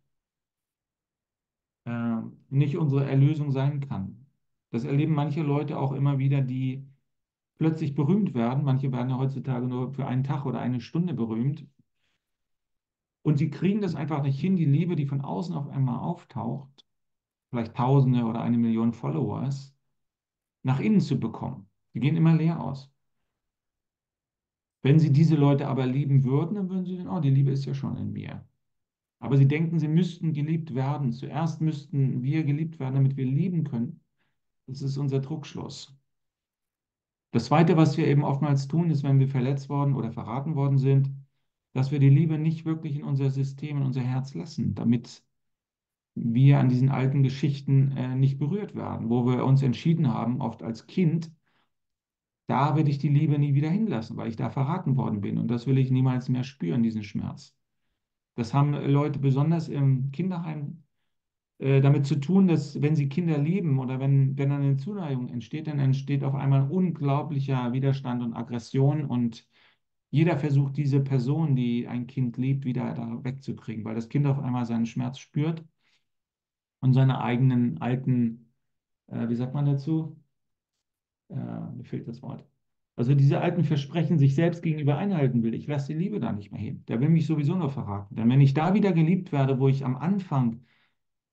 [1.84, 2.16] äh,
[2.48, 4.26] nicht unsere Erlösung sein kann.
[4.70, 6.86] Das erleben manche Leute auch immer wieder, die
[7.58, 8.64] plötzlich berühmt werden.
[8.64, 11.66] Manche werden ja heutzutage nur für einen Tag oder eine Stunde berühmt.
[13.22, 16.86] Und sie kriegen das einfach nicht hin, die Liebe, die von außen auf einmal auftaucht,
[17.50, 19.76] vielleicht Tausende oder eine Million Followers,
[20.62, 21.68] nach innen zu bekommen.
[21.94, 22.90] Die gehen immer leer aus.
[24.82, 27.64] Wenn sie diese Leute aber lieben würden, dann würden sie denken, oh, die Liebe ist
[27.64, 28.44] ja schon in mir.
[29.20, 31.12] Aber sie denken, sie müssten geliebt werden.
[31.12, 34.00] Zuerst müssten wir geliebt werden, damit wir lieben können.
[34.66, 35.96] Das ist unser Druckschluss.
[37.30, 40.78] Das Zweite, was wir eben oftmals tun, ist, wenn wir verletzt worden oder verraten worden
[40.78, 41.10] sind,
[41.72, 45.24] dass wir die Liebe nicht wirklich in unser System, in unser Herz lassen, damit
[46.14, 50.62] wir an diesen alten Geschichten äh, nicht berührt werden, wo wir uns entschieden haben, oft
[50.62, 51.30] als Kind,
[52.46, 55.38] da werde ich die Liebe nie wieder hinlassen, weil ich da verraten worden bin.
[55.38, 57.56] Und das will ich niemals mehr spüren, diesen Schmerz.
[58.34, 60.82] Das haben Leute besonders im Kinderheim
[61.58, 65.68] äh, damit zu tun, dass wenn sie Kinder lieben oder wenn, wenn eine Zuneigung entsteht,
[65.68, 69.46] dann entsteht auf einmal unglaublicher Widerstand und Aggression und
[70.10, 74.38] jeder versucht, diese Person, die ein Kind liebt, wieder da wegzukriegen, weil das Kind auf
[74.40, 75.64] einmal seinen Schmerz spürt
[76.80, 78.52] und seine eigenen alten,
[79.08, 80.21] äh, wie sagt man dazu?
[81.32, 82.44] Äh, mir fehlt das Wort.
[82.94, 85.54] Also diese alten Versprechen sich selbst gegenüber einhalten will.
[85.54, 86.84] Ich lasse die Liebe da nicht mehr hin.
[86.88, 88.14] Der will mich sowieso nur verraten.
[88.16, 90.60] Denn wenn ich da wieder geliebt werde, wo ich am Anfang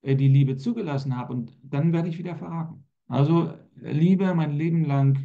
[0.02, 2.84] äh, die Liebe zugelassen habe, und dann werde ich wieder verraten.
[3.08, 5.18] Also Liebe mein Leben lang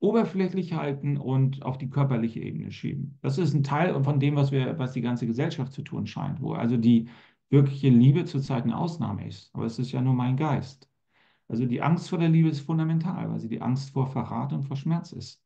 [0.00, 3.18] oberflächlich halten und auf die körperliche Ebene schieben.
[3.22, 6.40] Das ist ein Teil von dem, was wir, was die ganze Gesellschaft zu tun scheint,
[6.40, 7.08] wo also die
[7.50, 9.54] wirkliche Liebe zurzeit eine Ausnahme ist.
[9.54, 10.89] Aber es ist ja nur mein Geist.
[11.50, 14.62] Also die Angst vor der Liebe ist fundamental, weil sie die Angst vor Verrat und
[14.62, 15.42] vor Schmerz ist.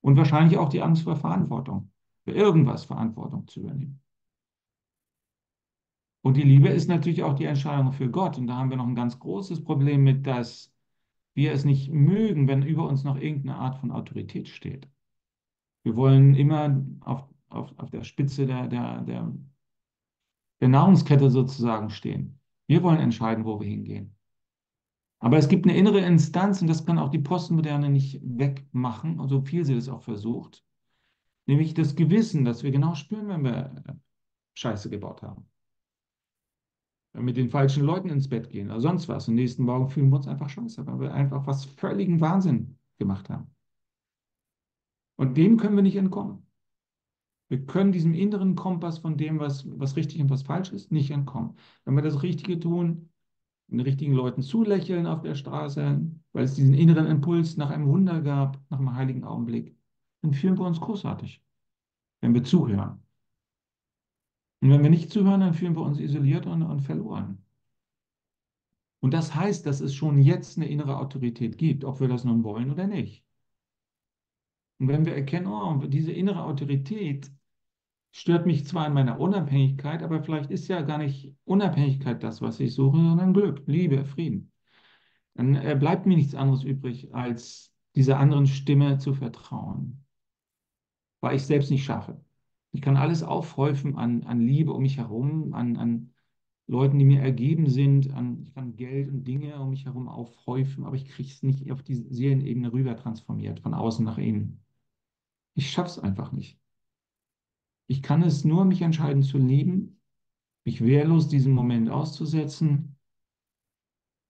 [0.00, 1.92] Und wahrscheinlich auch die Angst vor Verantwortung,
[2.24, 4.02] für irgendwas Verantwortung zu übernehmen.
[6.22, 8.38] Und die Liebe ist natürlich auch die Entscheidung für Gott.
[8.38, 10.74] Und da haben wir noch ein ganz großes Problem mit, dass
[11.34, 14.88] wir es nicht mögen, wenn über uns noch irgendeine Art von Autorität steht.
[15.84, 19.32] Wir wollen immer auf, auf, auf der Spitze der, der, der,
[20.60, 22.40] der Nahrungskette sozusagen stehen.
[22.66, 24.15] Wir wollen entscheiden, wo wir hingehen.
[25.18, 29.40] Aber es gibt eine innere Instanz, und das kann auch die Postmoderne nicht wegmachen, so
[29.40, 30.62] viel sie das auch versucht,
[31.46, 33.82] nämlich das Gewissen, dass wir genau spüren, wenn wir
[34.54, 35.48] Scheiße gebaut haben
[37.22, 39.28] mit den falschen Leuten ins Bett gehen oder sonst was.
[39.28, 43.30] Und nächsten Morgen fühlen wir uns einfach scheiße, weil wir einfach was völligen Wahnsinn gemacht
[43.30, 43.54] haben.
[45.16, 46.46] Und dem können wir nicht entkommen.
[47.48, 51.10] Wir können diesem inneren Kompass von dem, was, was richtig und was falsch ist, nicht
[51.10, 51.56] entkommen.
[51.84, 53.10] Wenn wir das Richtige tun,
[53.68, 56.00] den richtigen Leuten zulächeln auf der Straße,
[56.32, 59.76] weil es diesen inneren Impuls nach einem Wunder gab, nach einem heiligen Augenblick,
[60.22, 61.42] dann fühlen wir uns großartig,
[62.20, 63.02] wenn wir zuhören.
[64.60, 67.44] Und wenn wir nicht zuhören, dann fühlen wir uns isoliert und, und verloren.
[69.00, 72.42] Und das heißt, dass es schon jetzt eine innere Autorität gibt, ob wir das nun
[72.42, 73.24] wollen oder nicht.
[74.78, 77.30] Und wenn wir erkennen, oh, diese innere Autorität
[78.16, 82.58] stört mich zwar in meiner Unabhängigkeit, aber vielleicht ist ja gar nicht Unabhängigkeit das, was
[82.60, 84.52] ich suche, sondern Glück, Liebe, Frieden.
[85.34, 90.06] Dann äh, bleibt mir nichts anderes übrig, als dieser anderen Stimme zu vertrauen,
[91.20, 92.18] weil ich es selbst nicht schaffe.
[92.72, 96.14] Ich kann alles aufhäufen an, an Liebe um mich herum, an, an
[96.66, 98.14] Leuten, die mir ergeben sind.
[98.14, 101.70] An, ich kann Geld und Dinge um mich herum aufhäufen, aber ich kriege es nicht
[101.70, 104.64] auf die Seelenebene rüber transformiert, von außen nach innen.
[105.52, 106.58] Ich schaffe es einfach nicht.
[107.86, 110.00] Ich kann es nur mich entscheiden zu lieben,
[110.64, 112.96] mich wehrlos diesen Moment auszusetzen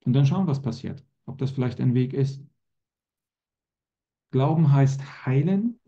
[0.04, 1.04] und dann schauen, was passiert.
[1.24, 2.40] Ob das vielleicht ein Weg ist.
[4.30, 5.80] Glauben heißt heilen,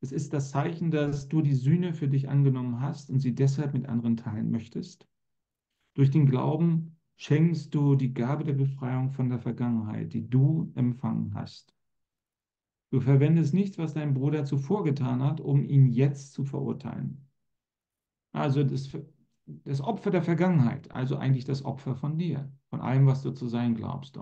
[0.00, 3.74] es ist das Zeichen, dass du die Sühne für dich angenommen hast und sie deshalb
[3.74, 5.06] mit anderen teilen möchtest.
[5.94, 11.34] Durch den Glauben schenkst du die Gabe der Befreiung von der Vergangenheit, die du empfangen
[11.34, 11.75] hast.
[12.90, 17.28] Du verwendest nichts, was dein Bruder zuvor getan hat, um ihn jetzt zu verurteilen.
[18.32, 18.90] Also das,
[19.46, 23.48] das Opfer der Vergangenheit, also eigentlich das Opfer von dir, von allem, was du zu
[23.48, 24.18] sein glaubst.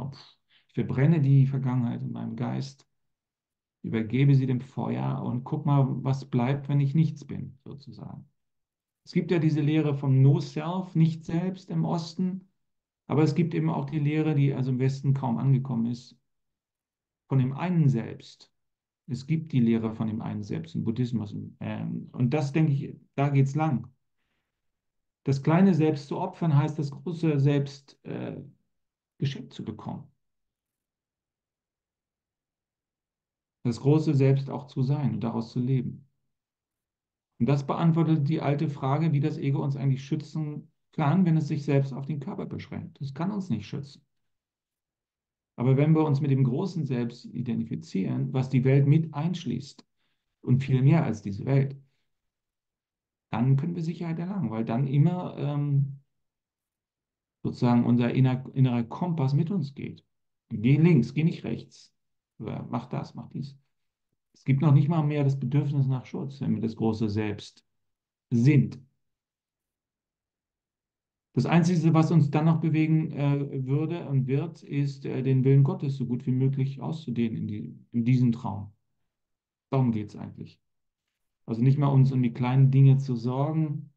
[0.68, 2.86] Ich verbrenne die Vergangenheit in meinem Geist
[3.84, 8.28] übergebe sie dem Feuer und guck mal, was bleibt, wenn ich nichts bin, sozusagen.
[9.04, 12.48] Es gibt ja diese Lehre vom No-Self, nicht selbst im Osten.
[13.06, 16.18] Aber es gibt eben auch die Lehre, die also im Westen kaum angekommen ist,
[17.28, 18.53] von dem einen Selbst.
[19.06, 21.34] Es gibt die Lehre von dem einen Selbst im Buddhismus.
[21.60, 23.88] Ähm, und das, denke ich, da geht es lang.
[25.24, 28.36] Das kleine Selbst zu opfern heißt, das große Selbst äh,
[29.18, 30.10] geschenkt zu bekommen.
[33.62, 36.06] Das große Selbst auch zu sein und daraus zu leben.
[37.38, 41.48] Und das beantwortet die alte Frage, wie das Ego uns eigentlich schützen kann, wenn es
[41.48, 43.00] sich selbst auf den Körper beschränkt.
[43.00, 44.03] Es kann uns nicht schützen.
[45.56, 49.84] Aber wenn wir uns mit dem großen Selbst identifizieren, was die Welt mit einschließt
[50.42, 51.76] und viel mehr als diese Welt,
[53.30, 56.00] dann können wir Sicherheit erlangen, weil dann immer ähm,
[57.42, 60.04] sozusagen unser inner, innerer Kompass mit uns geht.
[60.50, 61.92] Geh links, geh nicht rechts.
[62.38, 63.56] Oder mach das, mach dies.
[64.32, 67.64] Es gibt noch nicht mal mehr das Bedürfnis nach Schutz, wenn wir das große Selbst
[68.30, 68.78] sind.
[71.34, 75.64] Das Einzige, was uns dann noch bewegen äh, würde und wird, ist, äh, den Willen
[75.64, 78.72] Gottes so gut wie möglich auszudehnen in, die, in diesem Traum.
[79.70, 80.60] Darum geht es eigentlich.
[81.44, 83.90] Also nicht mal uns um die kleinen Dinge zu sorgen,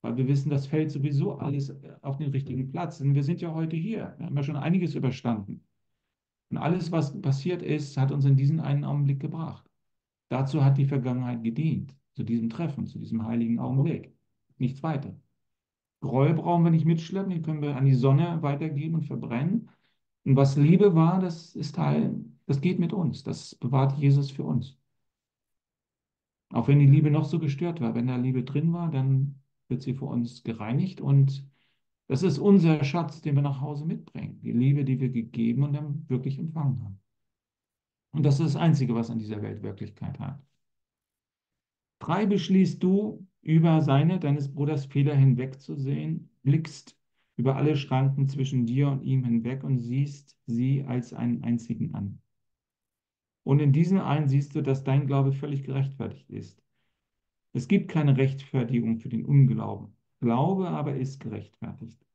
[0.00, 2.96] weil wir wissen, das fällt sowieso alles äh, auf den richtigen Platz.
[2.96, 4.14] Denn wir sind ja heute hier.
[4.16, 5.62] Wir haben ja schon einiges überstanden.
[6.48, 9.70] Und alles, was passiert ist, hat uns in diesen einen Augenblick gebracht.
[10.30, 14.14] Dazu hat die Vergangenheit gedient, zu diesem Treffen, zu diesem heiligen Augenblick.
[14.56, 15.14] Nichts weiter.
[16.00, 19.68] Groll brauchen wir nicht mitschleppen, die können wir an die Sonne weitergeben und verbrennen.
[20.24, 23.22] Und was Liebe war, das ist Teil, das geht mit uns.
[23.22, 24.78] Das bewahrt Jesus für uns.
[26.52, 29.82] Auch wenn die Liebe noch so gestört war, wenn da Liebe drin war, dann wird
[29.82, 31.46] sie für uns gereinigt und
[32.08, 34.40] das ist unser Schatz, den wir nach Hause mitbringen.
[34.42, 37.00] Die Liebe, die wir gegeben und dann wirklich empfangen haben.
[38.12, 40.42] Und das ist das Einzige, was an dieser Welt Wirklichkeit hat.
[42.00, 46.96] Frei beschließt du, über seine, deines Bruders Fehler hinwegzusehen, blickst
[47.36, 52.20] über alle Schranken zwischen dir und ihm hinweg und siehst sie als einen einzigen an.
[53.44, 56.62] Und in diesem einen siehst du, dass dein Glaube völlig gerechtfertigt ist.
[57.52, 59.94] Es gibt keine Rechtfertigung für den Unglauben.
[60.20, 62.06] Glaube aber ist gerechtfertigt.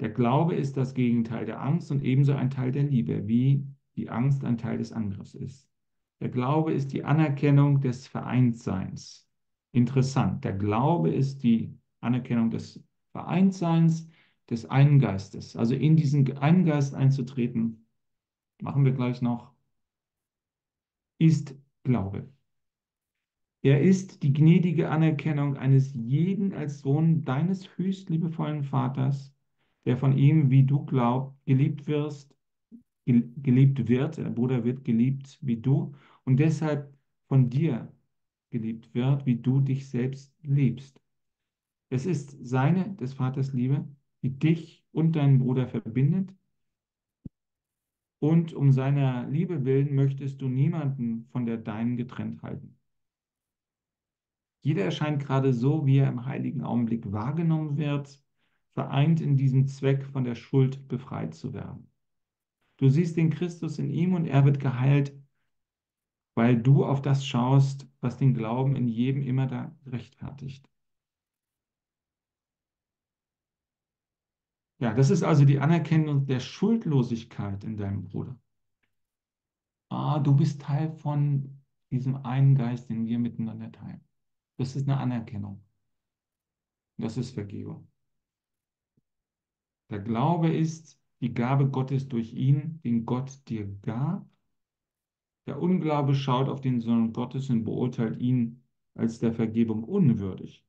[0.00, 4.10] Der Glaube ist das Gegenteil der Angst und ebenso ein Teil der Liebe, wie die
[4.10, 5.68] Angst ein Teil des Angriffs ist.
[6.20, 9.27] Der Glaube ist die Anerkennung des Vereintseins.
[9.72, 10.44] Interessant.
[10.44, 14.08] Der Glaube ist die Anerkennung des Vereintseins,
[14.50, 15.56] des einen Geistes.
[15.56, 17.86] Also in diesen einen Geist einzutreten,
[18.60, 19.52] machen wir gleich noch,
[21.18, 21.54] ist
[21.84, 22.28] Glaube.
[23.62, 29.34] Er ist die gnädige Anerkennung eines jeden als Sohn deines höchst liebevollen Vaters,
[29.84, 32.34] der von ihm, wie du glaubst, geliebt wirst,
[33.06, 36.94] geliebt wird, der Bruder wird geliebt wie du und deshalb
[37.28, 37.92] von dir
[38.50, 41.00] geliebt wird, wie du dich selbst liebst.
[41.90, 43.86] Es ist seine, des Vaters Liebe,
[44.22, 46.34] die dich und deinen Bruder verbindet.
[48.20, 52.76] Und um seiner Liebe willen möchtest du niemanden von der deinen getrennt halten.
[54.60, 58.20] Jeder erscheint gerade so, wie er im heiligen Augenblick wahrgenommen wird,
[58.74, 61.90] vereint in diesem Zweck, von der Schuld befreit zu werden.
[62.76, 65.12] Du siehst den Christus in ihm und er wird geheilt,
[66.38, 70.70] weil du auf das schaust, was den Glauben in jedem immer da rechtfertigt.
[74.78, 78.38] Ja, das ist also die Anerkennung der Schuldlosigkeit in deinem Bruder.
[79.88, 84.06] Ah, du bist Teil von diesem einen Geist, den wir miteinander teilen.
[84.58, 85.64] Das ist eine Anerkennung.
[86.98, 87.90] Das ist Vergebung.
[89.90, 94.37] Der Glaube ist die Gabe Gottes durch ihn, den Gott dir gab.
[95.48, 98.62] Der Unglaube schaut auf den Sohn Gottes und beurteilt ihn
[98.94, 100.64] als der Vergebung unwürdig.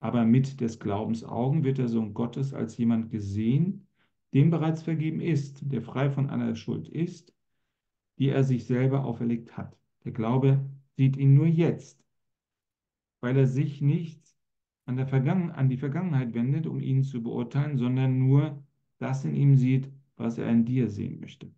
[0.00, 3.86] Aber mit des Glaubens Augen wird der Sohn Gottes als jemand gesehen,
[4.34, 7.32] dem bereits vergeben ist, der frei von aller Schuld ist,
[8.18, 9.78] die er sich selber auferlegt hat.
[10.04, 10.64] Der Glaube
[10.96, 12.02] sieht ihn nur jetzt
[13.20, 14.20] weil er sich nicht
[14.86, 18.62] an, der Vergangen an die Vergangenheit wendet, um ihn zu beurteilen, sondern nur
[18.98, 21.50] das in ihm sieht, was er in dir sehen möchte.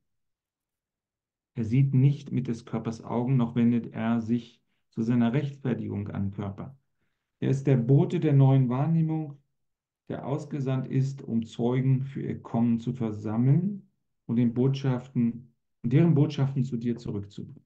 [1.55, 6.31] Er sieht nicht mit des Körpers Augen, noch wendet er sich zu seiner Rechtfertigung an
[6.31, 6.79] Körper.
[7.41, 9.37] Er ist der Bote der neuen Wahrnehmung,
[10.09, 13.89] der ausgesandt ist, um Zeugen für ihr Kommen zu versammeln
[14.27, 17.65] und den Botschaften und deren Botschaften zu dir zurückzubringen.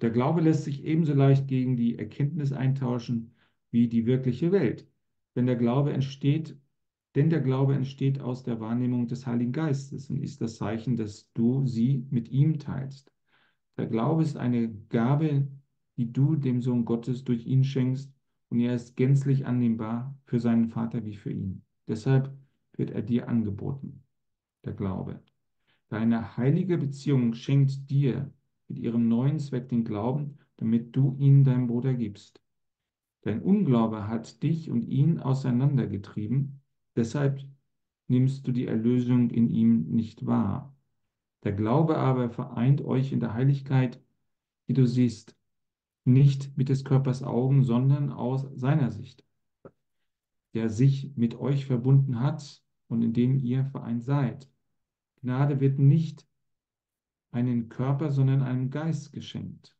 [0.00, 3.34] Der Glaube lässt sich ebenso leicht gegen die Erkenntnis eintauschen
[3.70, 4.86] wie die wirkliche Welt.
[5.34, 6.56] Denn der Glaube entsteht,
[7.14, 11.30] denn der Glaube entsteht aus der Wahrnehmung des Heiligen Geistes und ist das Zeichen, dass
[11.32, 13.10] du sie mit ihm teilst.
[13.76, 15.48] Der Glaube ist eine Gabe,
[15.96, 18.12] die du dem Sohn Gottes durch ihn schenkst
[18.50, 21.62] und er ist gänzlich annehmbar für seinen Vater wie für ihn.
[21.86, 22.32] Deshalb
[22.72, 24.02] wird er dir angeboten,
[24.64, 25.22] der Glaube.
[25.88, 28.30] Deine heilige Beziehung schenkt dir
[28.68, 32.42] mit ihrem neuen Zweck den Glauben, damit du ihn deinem Bruder gibst.
[33.22, 36.57] Dein Unglaube hat dich und ihn auseinandergetrieben,
[36.98, 37.40] deshalb
[38.08, 40.74] nimmst du die Erlösung in ihm nicht wahr.
[41.44, 44.02] Der Glaube aber vereint euch in der Heiligkeit,
[44.66, 45.36] die du siehst,
[46.04, 49.24] nicht mit des Körpers Augen, sondern aus seiner Sicht,
[50.54, 54.50] der sich mit euch verbunden hat und in dem ihr vereint seid.
[55.20, 56.26] Gnade wird nicht
[57.30, 59.76] einen Körper, sondern einem Geist geschenkt.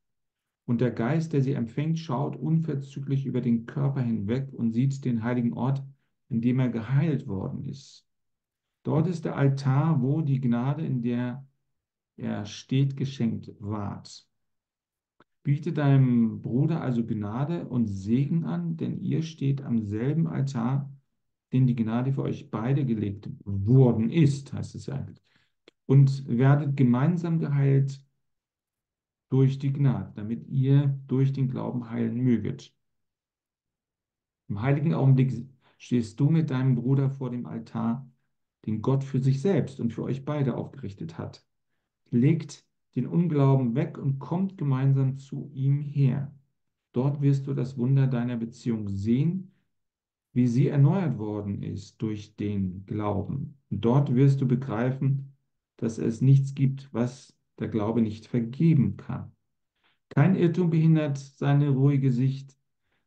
[0.67, 5.23] Und der Geist, der sie empfängt, schaut unverzüglich über den Körper hinweg und sieht den
[5.23, 5.83] heiligen Ort,
[6.29, 8.07] in dem er geheilt worden ist.
[8.83, 11.47] Dort ist der Altar, wo die Gnade, in der
[12.17, 14.27] er steht, geschenkt ward.
[15.43, 20.93] Biete deinem Bruder also Gnade und Segen an, denn ihr steht am selben Altar,
[21.53, 25.07] den die Gnade für euch beide gelegt worden ist, heißt es ja.
[25.87, 28.03] Und werdet gemeinsam geheilt
[29.31, 32.75] durch die Gnade, damit ihr durch den Glauben heilen möget.
[34.49, 35.47] Im heiligen Augenblick
[35.79, 38.07] stehst du mit deinem Bruder vor dem Altar,
[38.67, 41.45] den Gott für sich selbst und für euch beide aufgerichtet hat.
[42.11, 42.67] Legt
[42.97, 46.35] den Unglauben weg und kommt gemeinsam zu ihm her.
[46.93, 49.53] Dort wirst du das Wunder deiner Beziehung sehen,
[50.33, 53.57] wie sie erneuert worden ist durch den Glauben.
[53.71, 55.33] Und dort wirst du begreifen,
[55.77, 59.33] dass es nichts gibt, was der Glaube nicht vergeben kann.
[60.09, 62.57] Kein Irrtum behindert seine ruhige Sicht,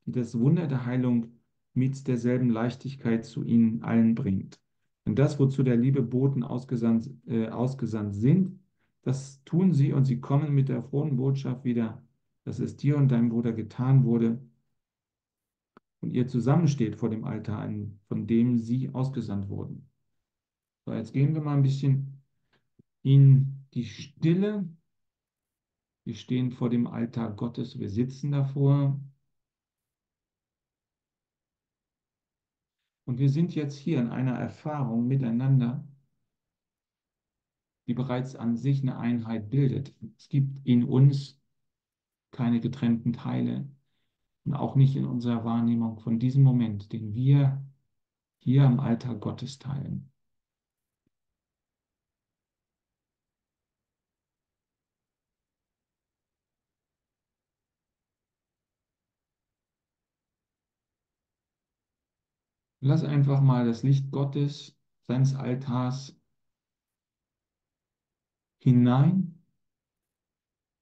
[0.06, 1.41] die das Wunder der Heilung
[1.74, 4.60] mit derselben Leichtigkeit zu ihnen allen bringt.
[5.06, 8.60] Denn das, wozu der liebe Boten ausgesandt, äh, ausgesandt sind,
[9.02, 12.04] das tun sie und sie kommen mit der frohen Botschaft wieder,
[12.44, 14.40] dass es dir und deinem Bruder getan wurde,
[16.02, 17.70] und ihr zusammensteht vor dem Altar,
[18.08, 19.88] von dem sie ausgesandt wurden.
[20.86, 22.24] So, jetzt gehen wir mal ein bisschen
[23.04, 24.68] in die Stille.
[26.04, 29.00] Wir stehen vor dem Altar Gottes, wir sitzen davor.
[33.06, 35.84] Und wir sind jetzt hier in einer Erfahrung miteinander,
[37.88, 39.94] die bereits an sich eine Einheit bildet.
[40.18, 41.42] Es gibt in uns
[42.32, 43.68] keine getrennten Teile
[44.46, 47.66] und auch nicht in unserer Wahrnehmung von diesem Moment, den wir
[48.40, 50.11] hier am Altar Gottes teilen.
[62.82, 66.20] Lass einfach mal das Licht Gottes, seines Altars
[68.58, 69.44] hinein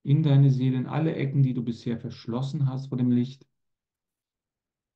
[0.04, 3.46] in deine Seele, in alle Ecken, die du bisher verschlossen hast vor dem Licht.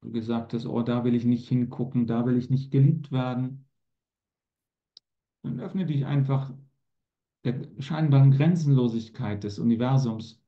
[0.02, 3.66] Du gesagt hast, oh, da will ich nicht hingucken, da will ich nicht geliebt werden.
[5.44, 6.54] Dann öffne dich einfach
[7.44, 10.42] der scheinbaren Grenzenlosigkeit des Universums.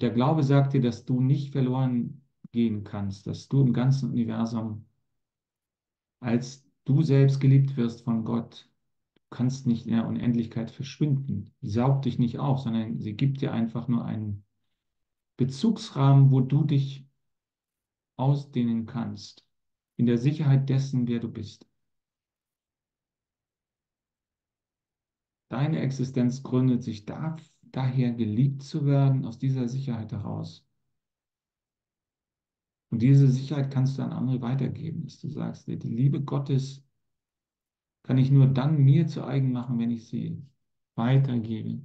[0.00, 2.23] Der Glaube sagt dir, dass du nicht verloren
[2.54, 4.86] gehen kannst, dass du im ganzen Universum
[6.24, 8.66] als du selbst geliebt wirst von Gott,
[9.28, 11.52] kannst nicht in der Unendlichkeit verschwinden.
[11.60, 14.44] Sie saugt dich nicht auf, sondern sie gibt dir einfach nur einen
[15.36, 17.06] Bezugsrahmen, wo du dich
[18.16, 19.46] ausdehnen kannst,
[19.96, 21.68] in der Sicherheit dessen, wer du bist.
[25.48, 30.63] Deine Existenz gründet sich da, daher, geliebt zu werden, aus dieser Sicherheit heraus.
[32.94, 36.86] Und diese Sicherheit kannst du an andere weitergeben, dass du sagst, die Liebe Gottes
[38.04, 40.40] kann ich nur dann mir zu eigen machen, wenn ich sie
[40.94, 41.82] weitergebe.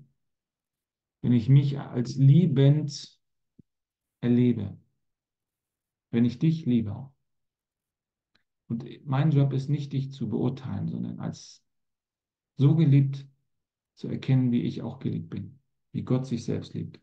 [1.24, 3.20] Wenn ich mich als liebend
[4.22, 4.78] erlebe.
[6.12, 7.12] Wenn ich dich liebe.
[8.68, 11.66] Und mein Job ist nicht, dich zu beurteilen, sondern als
[12.55, 13.26] so geliebt
[13.95, 15.60] zu erkennen, wie ich auch geliebt bin.
[15.91, 16.99] Wie Gott sich selbst liebt.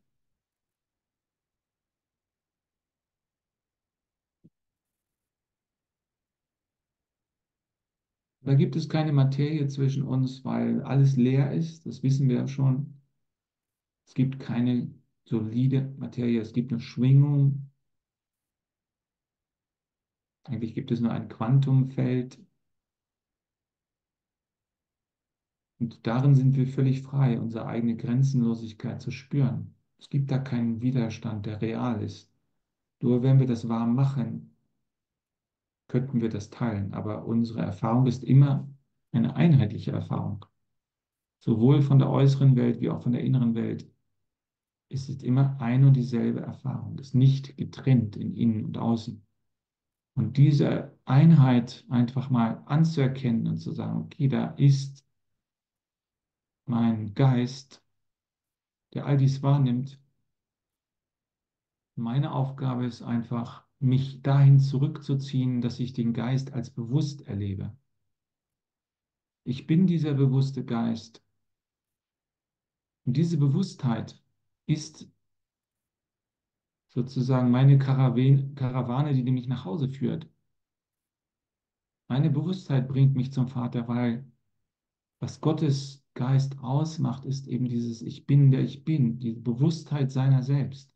[8.46, 12.94] Da gibt es keine Materie zwischen uns, weil alles leer ist, das wissen wir schon.
[14.06, 14.94] Es gibt keine
[15.24, 17.68] solide Materie, es gibt eine Schwingung.
[20.44, 22.38] Eigentlich gibt es nur ein Quantumfeld.
[25.80, 29.74] Und darin sind wir völlig frei, unsere eigene Grenzenlosigkeit zu spüren.
[29.98, 32.32] Es gibt da keinen Widerstand, der real ist.
[33.00, 34.55] Nur wenn wir das wahr machen,
[35.88, 36.94] könnten wir das teilen.
[36.94, 38.68] Aber unsere Erfahrung ist immer
[39.12, 40.44] eine einheitliche Erfahrung.
[41.38, 43.88] Sowohl von der äußeren Welt wie auch von der inneren Welt
[44.88, 49.22] ist es immer ein und dieselbe Erfahrung, ist nicht getrennt in innen und außen.
[50.14, 55.04] Und diese Einheit einfach mal anzuerkennen und zu sagen, okay, da ist
[56.64, 57.82] mein Geist,
[58.94, 60.00] der all dies wahrnimmt.
[61.96, 67.76] Meine Aufgabe ist einfach, mich dahin zurückzuziehen, dass ich den Geist als bewusst erlebe.
[69.44, 71.22] Ich bin dieser bewusste Geist.
[73.04, 74.20] Und diese Bewusstheit
[74.66, 75.08] ist
[76.88, 80.28] sozusagen meine Karawane, die mich nach Hause führt.
[82.08, 84.30] Meine Bewusstheit bringt mich zum Vater, weil
[85.20, 90.42] was Gottes Geist ausmacht, ist eben dieses Ich bin, der ich bin, die Bewusstheit seiner
[90.42, 90.95] selbst.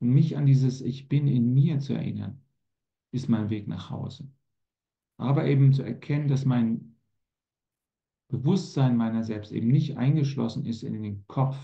[0.00, 2.40] Und mich an dieses Ich bin in mir zu erinnern,
[3.12, 4.28] ist mein Weg nach Hause.
[5.16, 6.96] Aber eben zu erkennen, dass mein
[8.28, 11.56] Bewusstsein meiner selbst eben nicht eingeschlossen ist in den Kopf,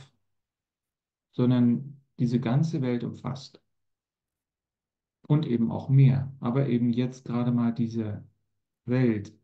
[1.32, 3.60] sondern diese ganze Welt umfasst.
[5.28, 6.32] Und eben auch mehr.
[6.40, 8.24] Aber eben jetzt gerade mal diese
[8.84, 9.35] Welt.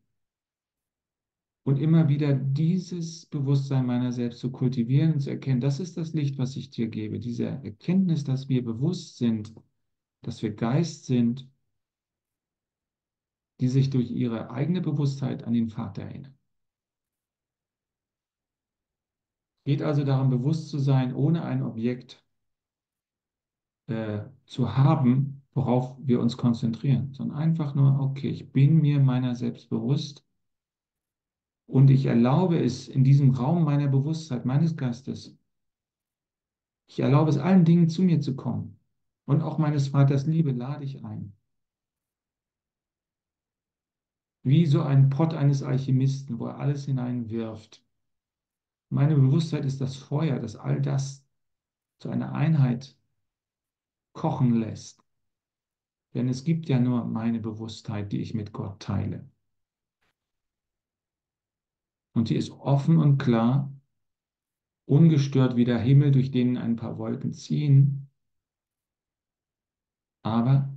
[1.64, 6.12] Und immer wieder dieses Bewusstsein meiner selbst zu kultivieren und zu erkennen, das ist das
[6.12, 7.20] Licht, was ich dir gebe.
[7.20, 9.54] Diese Erkenntnis, dass wir bewusst sind,
[10.22, 11.48] dass wir Geist sind,
[13.60, 16.36] die sich durch ihre eigene Bewusstheit an den Vater erinnern.
[19.64, 22.24] Geht also darum, bewusst zu sein, ohne ein Objekt
[23.86, 29.36] äh, zu haben, worauf wir uns konzentrieren, sondern einfach nur, okay, ich bin mir meiner
[29.36, 30.24] selbst bewusst
[31.72, 35.36] und ich erlaube es in diesem Raum meiner Bewusstheit, meines Geistes,
[36.86, 38.78] ich erlaube es allen Dingen zu mir zu kommen
[39.24, 41.32] und auch meines Vaters Liebe lade ich ein.
[44.44, 47.82] Wie so ein Pott eines Alchemisten, wo er alles hineinwirft
[48.92, 51.26] meine Bewusstheit ist das Feuer, das all das
[51.98, 52.94] zu einer Einheit
[54.12, 55.02] kochen lässt.
[56.12, 59.31] Denn es gibt ja nur meine Bewusstheit, die ich mit Gott teile.
[62.12, 63.72] Und die ist offen und klar,
[64.84, 68.10] ungestört wie der Himmel, durch den ein paar Wolken ziehen.
[70.22, 70.72] Aber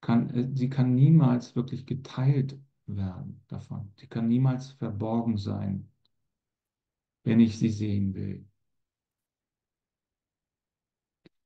[0.00, 3.92] kann, äh, sie kann niemals wirklich geteilt werden davon.
[3.96, 5.90] Sie kann niemals verborgen sein
[7.24, 8.46] wenn ich sie sehen will.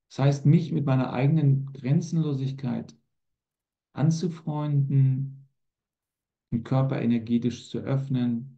[0.09, 2.97] Das heißt, mich mit meiner eigenen Grenzenlosigkeit
[3.93, 5.49] anzufreunden,
[6.51, 8.58] den Körper energetisch zu öffnen,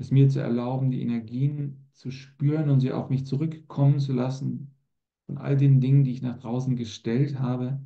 [0.00, 4.74] es mir zu erlauben, die Energien zu spüren und sie auf mich zurückkommen zu lassen,
[5.26, 7.80] von all den Dingen, die ich nach draußen gestellt habe,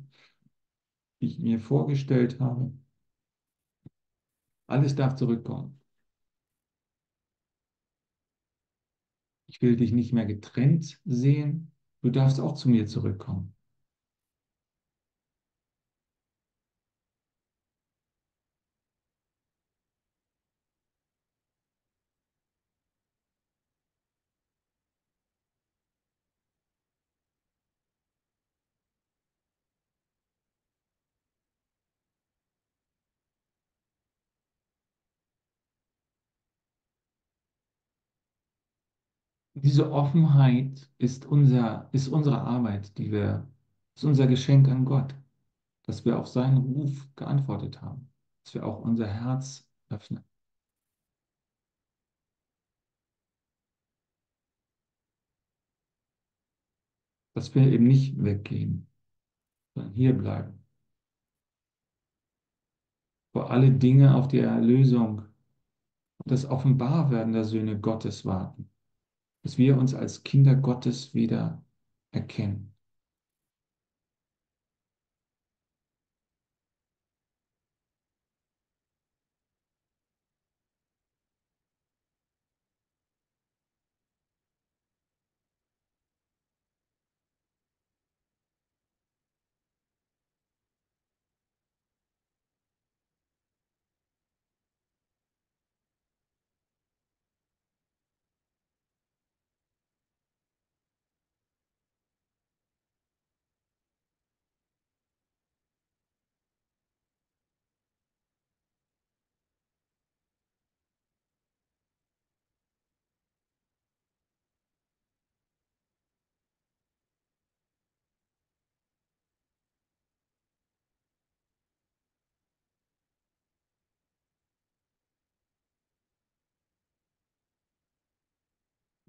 [1.21, 2.71] die ich mir vorgestellt habe.
[4.67, 5.79] Alles darf zurückkommen.
[9.47, 11.71] Ich will dich nicht mehr getrennt sehen.
[12.01, 13.54] Du darfst auch zu mir zurückkommen.
[39.65, 43.47] Diese Offenheit ist, unser, ist unsere Arbeit, die wir,
[43.95, 45.15] ist unser Geschenk an Gott,
[45.87, 48.07] dass wir auf seinen Ruf geantwortet haben,
[48.43, 50.23] dass wir auch unser Herz öffnen.
[57.33, 58.85] Dass wir eben nicht weggehen,
[59.73, 60.63] sondern hier bleiben.
[63.33, 65.23] Wo alle Dinge auf die Erlösung
[66.17, 68.69] und das Offenbarwerden der Söhne Gottes warten
[69.45, 71.63] dass wir uns als Kinder Gottes wieder
[72.09, 72.74] erkennen.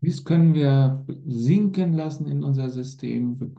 [0.07, 3.57] Dies können wir sinken lassen in unser System.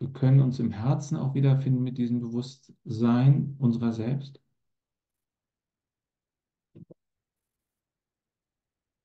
[0.00, 4.40] Wir können uns im Herzen auch wiederfinden mit diesem Bewusstsein unserer selbst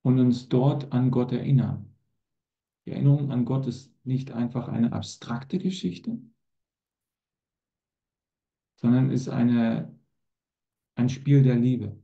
[0.04, 1.94] und uns dort an Gott erinnern.
[2.86, 6.18] Die Erinnerung an Gott ist nicht einfach eine abstrakte Geschichte,
[8.78, 9.94] sondern ist eine,
[10.96, 12.03] ein Spiel der Liebe.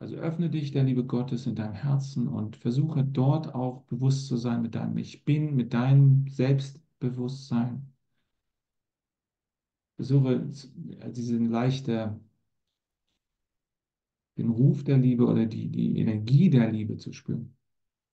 [0.00, 4.38] Also öffne dich der Liebe Gottes in deinem Herzen und versuche dort auch bewusst zu
[4.38, 7.92] sein mit deinem Ich Bin, mit deinem Selbstbewusstsein.
[9.96, 10.40] Versuche
[11.10, 12.18] diesen leichte,
[14.38, 17.54] den Ruf der Liebe oder die, die Energie der Liebe zu spüren.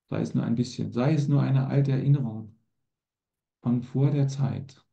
[0.09, 2.53] Sei es nur ein bisschen, sei es nur eine alte Erinnerung
[3.61, 4.85] von vor der Zeit.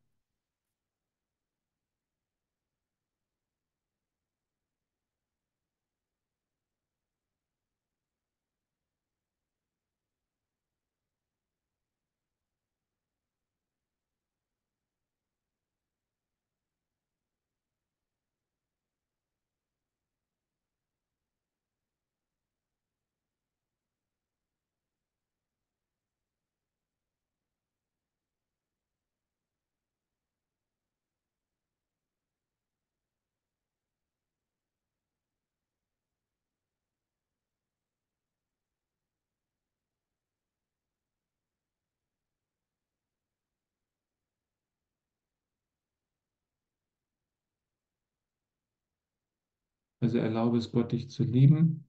[50.04, 51.88] Also erlaube es Gott, dich zu lieben.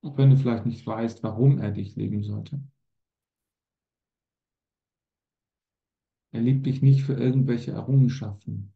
[0.00, 2.62] Auch wenn du vielleicht nicht weißt, warum er dich lieben sollte.
[6.32, 8.72] Er liebt dich nicht für irgendwelche Errungenschaften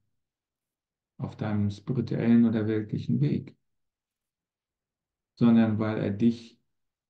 [1.17, 3.57] auf deinem spirituellen oder weltlichen Weg,
[5.37, 6.61] sondern weil er dich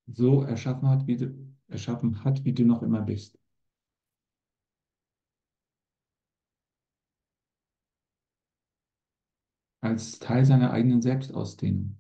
[0.06, 3.37] so erschaffen hat, wie du, erschaffen hat, wie du noch immer bist.
[9.88, 11.96] Als Teil seiner eigenen Selbstausdehnung.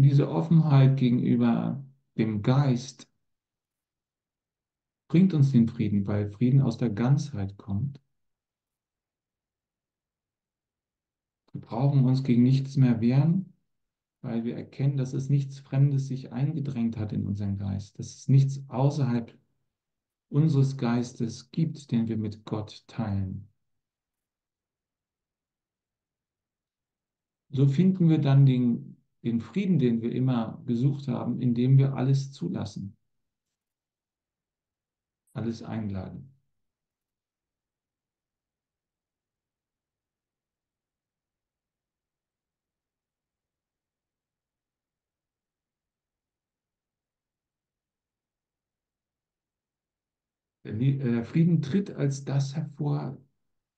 [0.00, 1.84] Und diese Offenheit gegenüber
[2.16, 3.06] dem Geist
[5.08, 8.00] bringt uns den Frieden, weil Frieden aus der Ganzheit kommt.
[11.52, 13.52] Wir brauchen uns gegen nichts mehr wehren,
[14.22, 18.28] weil wir erkennen, dass es nichts Fremdes sich eingedrängt hat in unseren Geist, dass es
[18.28, 19.38] nichts außerhalb
[20.30, 23.50] unseres Geistes gibt, den wir mit Gott teilen.
[27.50, 32.32] So finden wir dann den, den Frieden, den wir immer gesucht haben, indem wir alles
[32.32, 32.96] zulassen,
[35.34, 36.34] alles einladen.
[50.64, 53.18] Der Frieden tritt als das hervor,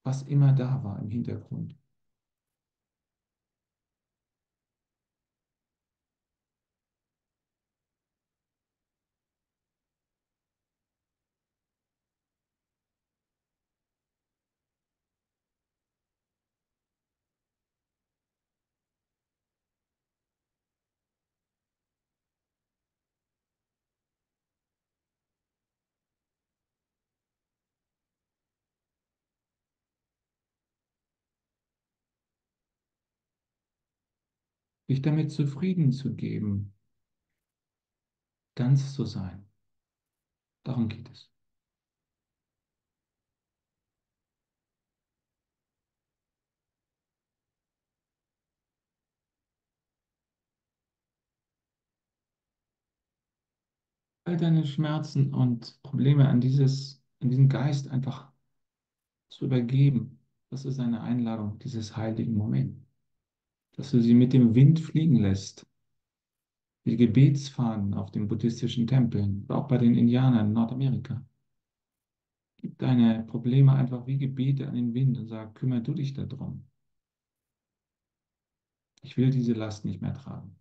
[0.02, 1.76] was immer da war im Hintergrund.
[34.92, 36.74] Dich damit zufrieden zu geben,
[38.54, 39.48] ganz zu sein.
[40.64, 41.30] Darum geht es.
[54.24, 58.30] All deine Schmerzen und Probleme an, dieses, an diesen Geist einfach
[59.30, 60.20] zu übergeben,
[60.50, 62.81] das ist eine Einladung dieses heiligen Moments
[63.72, 65.66] dass du sie mit dem Wind fliegen lässt.
[66.84, 71.24] Die Gebetsfahnen auf den buddhistischen Tempeln, auch bei den Indianern in Nordamerika.
[72.56, 76.64] Gib deine Probleme einfach wie Gebete an den Wind und sag, kümmere du dich darum.
[79.02, 80.56] Ich will diese Last nicht mehr tragen.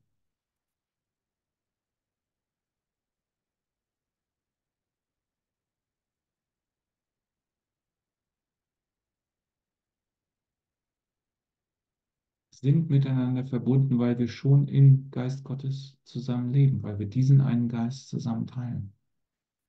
[12.61, 17.69] Sind miteinander verbunden, weil wir schon im Geist Gottes zusammen leben, weil wir diesen einen
[17.69, 18.93] Geist zusammen teilen.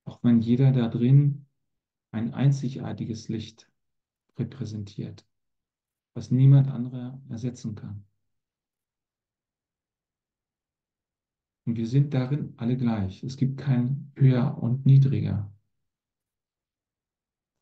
[0.05, 1.47] Auch wenn jeder da drin
[2.11, 3.67] ein einzigartiges Licht
[4.37, 5.25] repräsentiert,
[6.13, 8.05] was niemand anderer ersetzen kann.
[11.65, 13.23] Und wir sind darin alle gleich.
[13.23, 15.51] Es gibt kein höher und niedriger.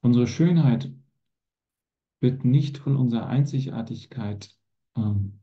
[0.01, 0.91] Unsere Schönheit
[2.19, 4.57] wird nicht von unserer Einzigartigkeit
[4.95, 5.39] ähm,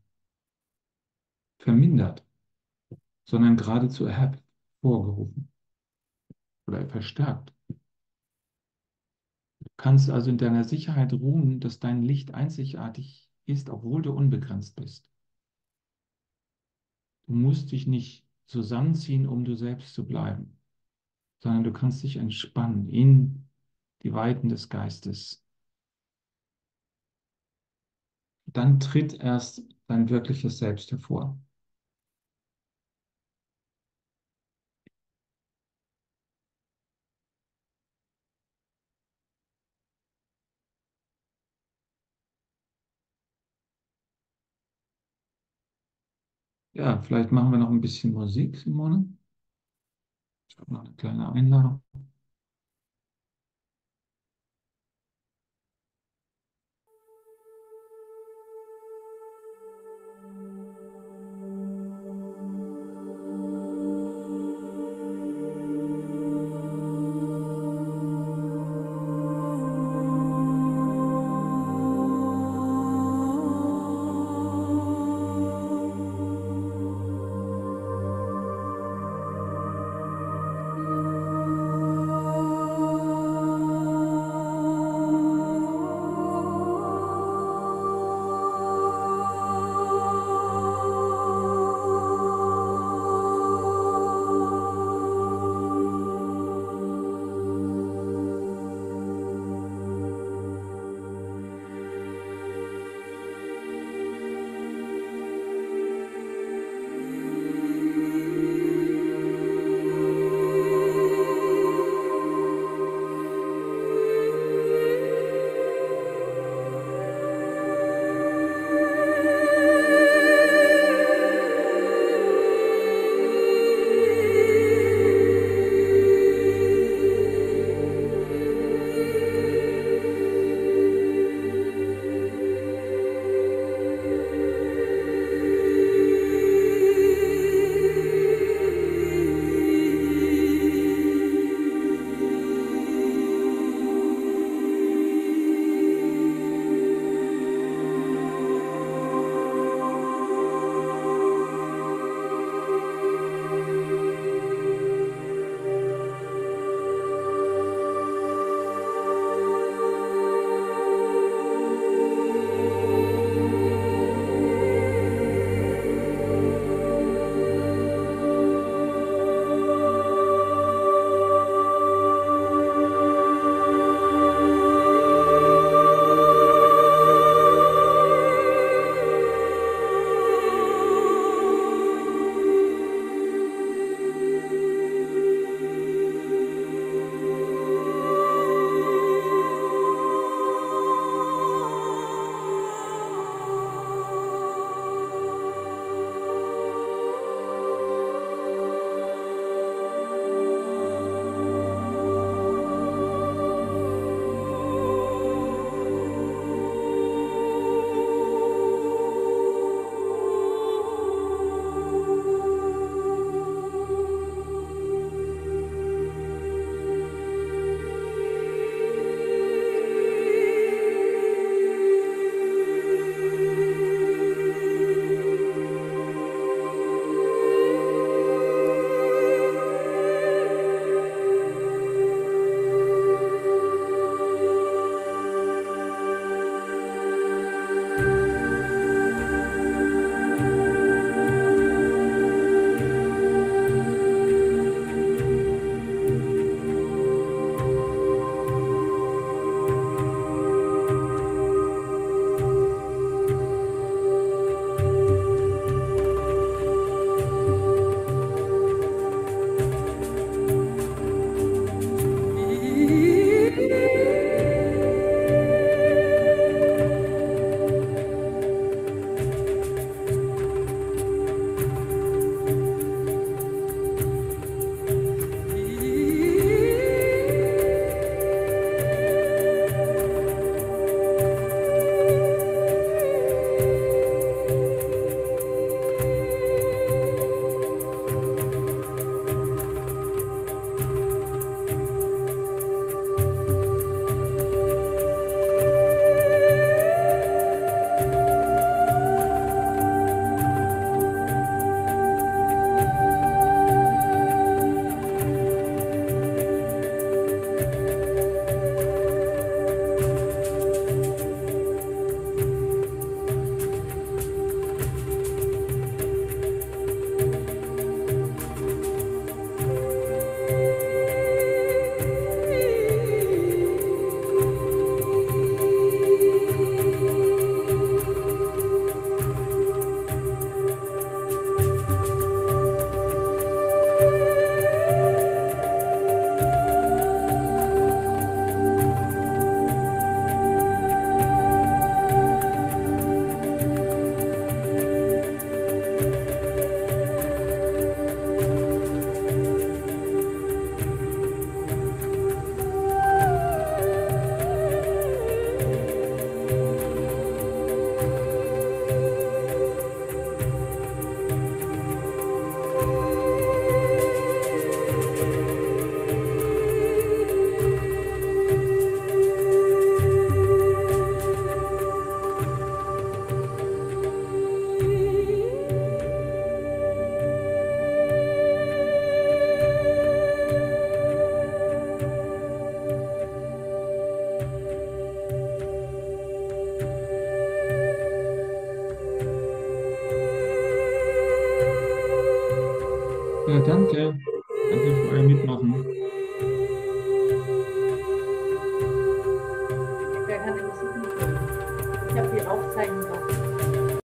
[1.58, 2.24] vermindert,
[3.24, 5.50] sondern geradezu hervorgerufen
[6.66, 7.52] oder verstärkt.
[9.60, 14.76] Du kannst also in deiner Sicherheit ruhen, dass dein Licht einzigartig ist, obwohl du unbegrenzt
[14.76, 15.10] bist.
[17.26, 20.58] Du musst dich nicht zusammenziehen, um du selbst zu bleiben,
[21.40, 23.48] sondern du kannst dich entspannen in
[24.02, 25.44] die Weiten des Geistes.
[28.52, 31.38] Dann tritt erst dein wirkliches Selbst hervor.
[46.72, 49.06] Ja, vielleicht machen wir noch ein bisschen Musik, Simone.
[50.50, 51.80] Ich habe noch eine kleine Einladung.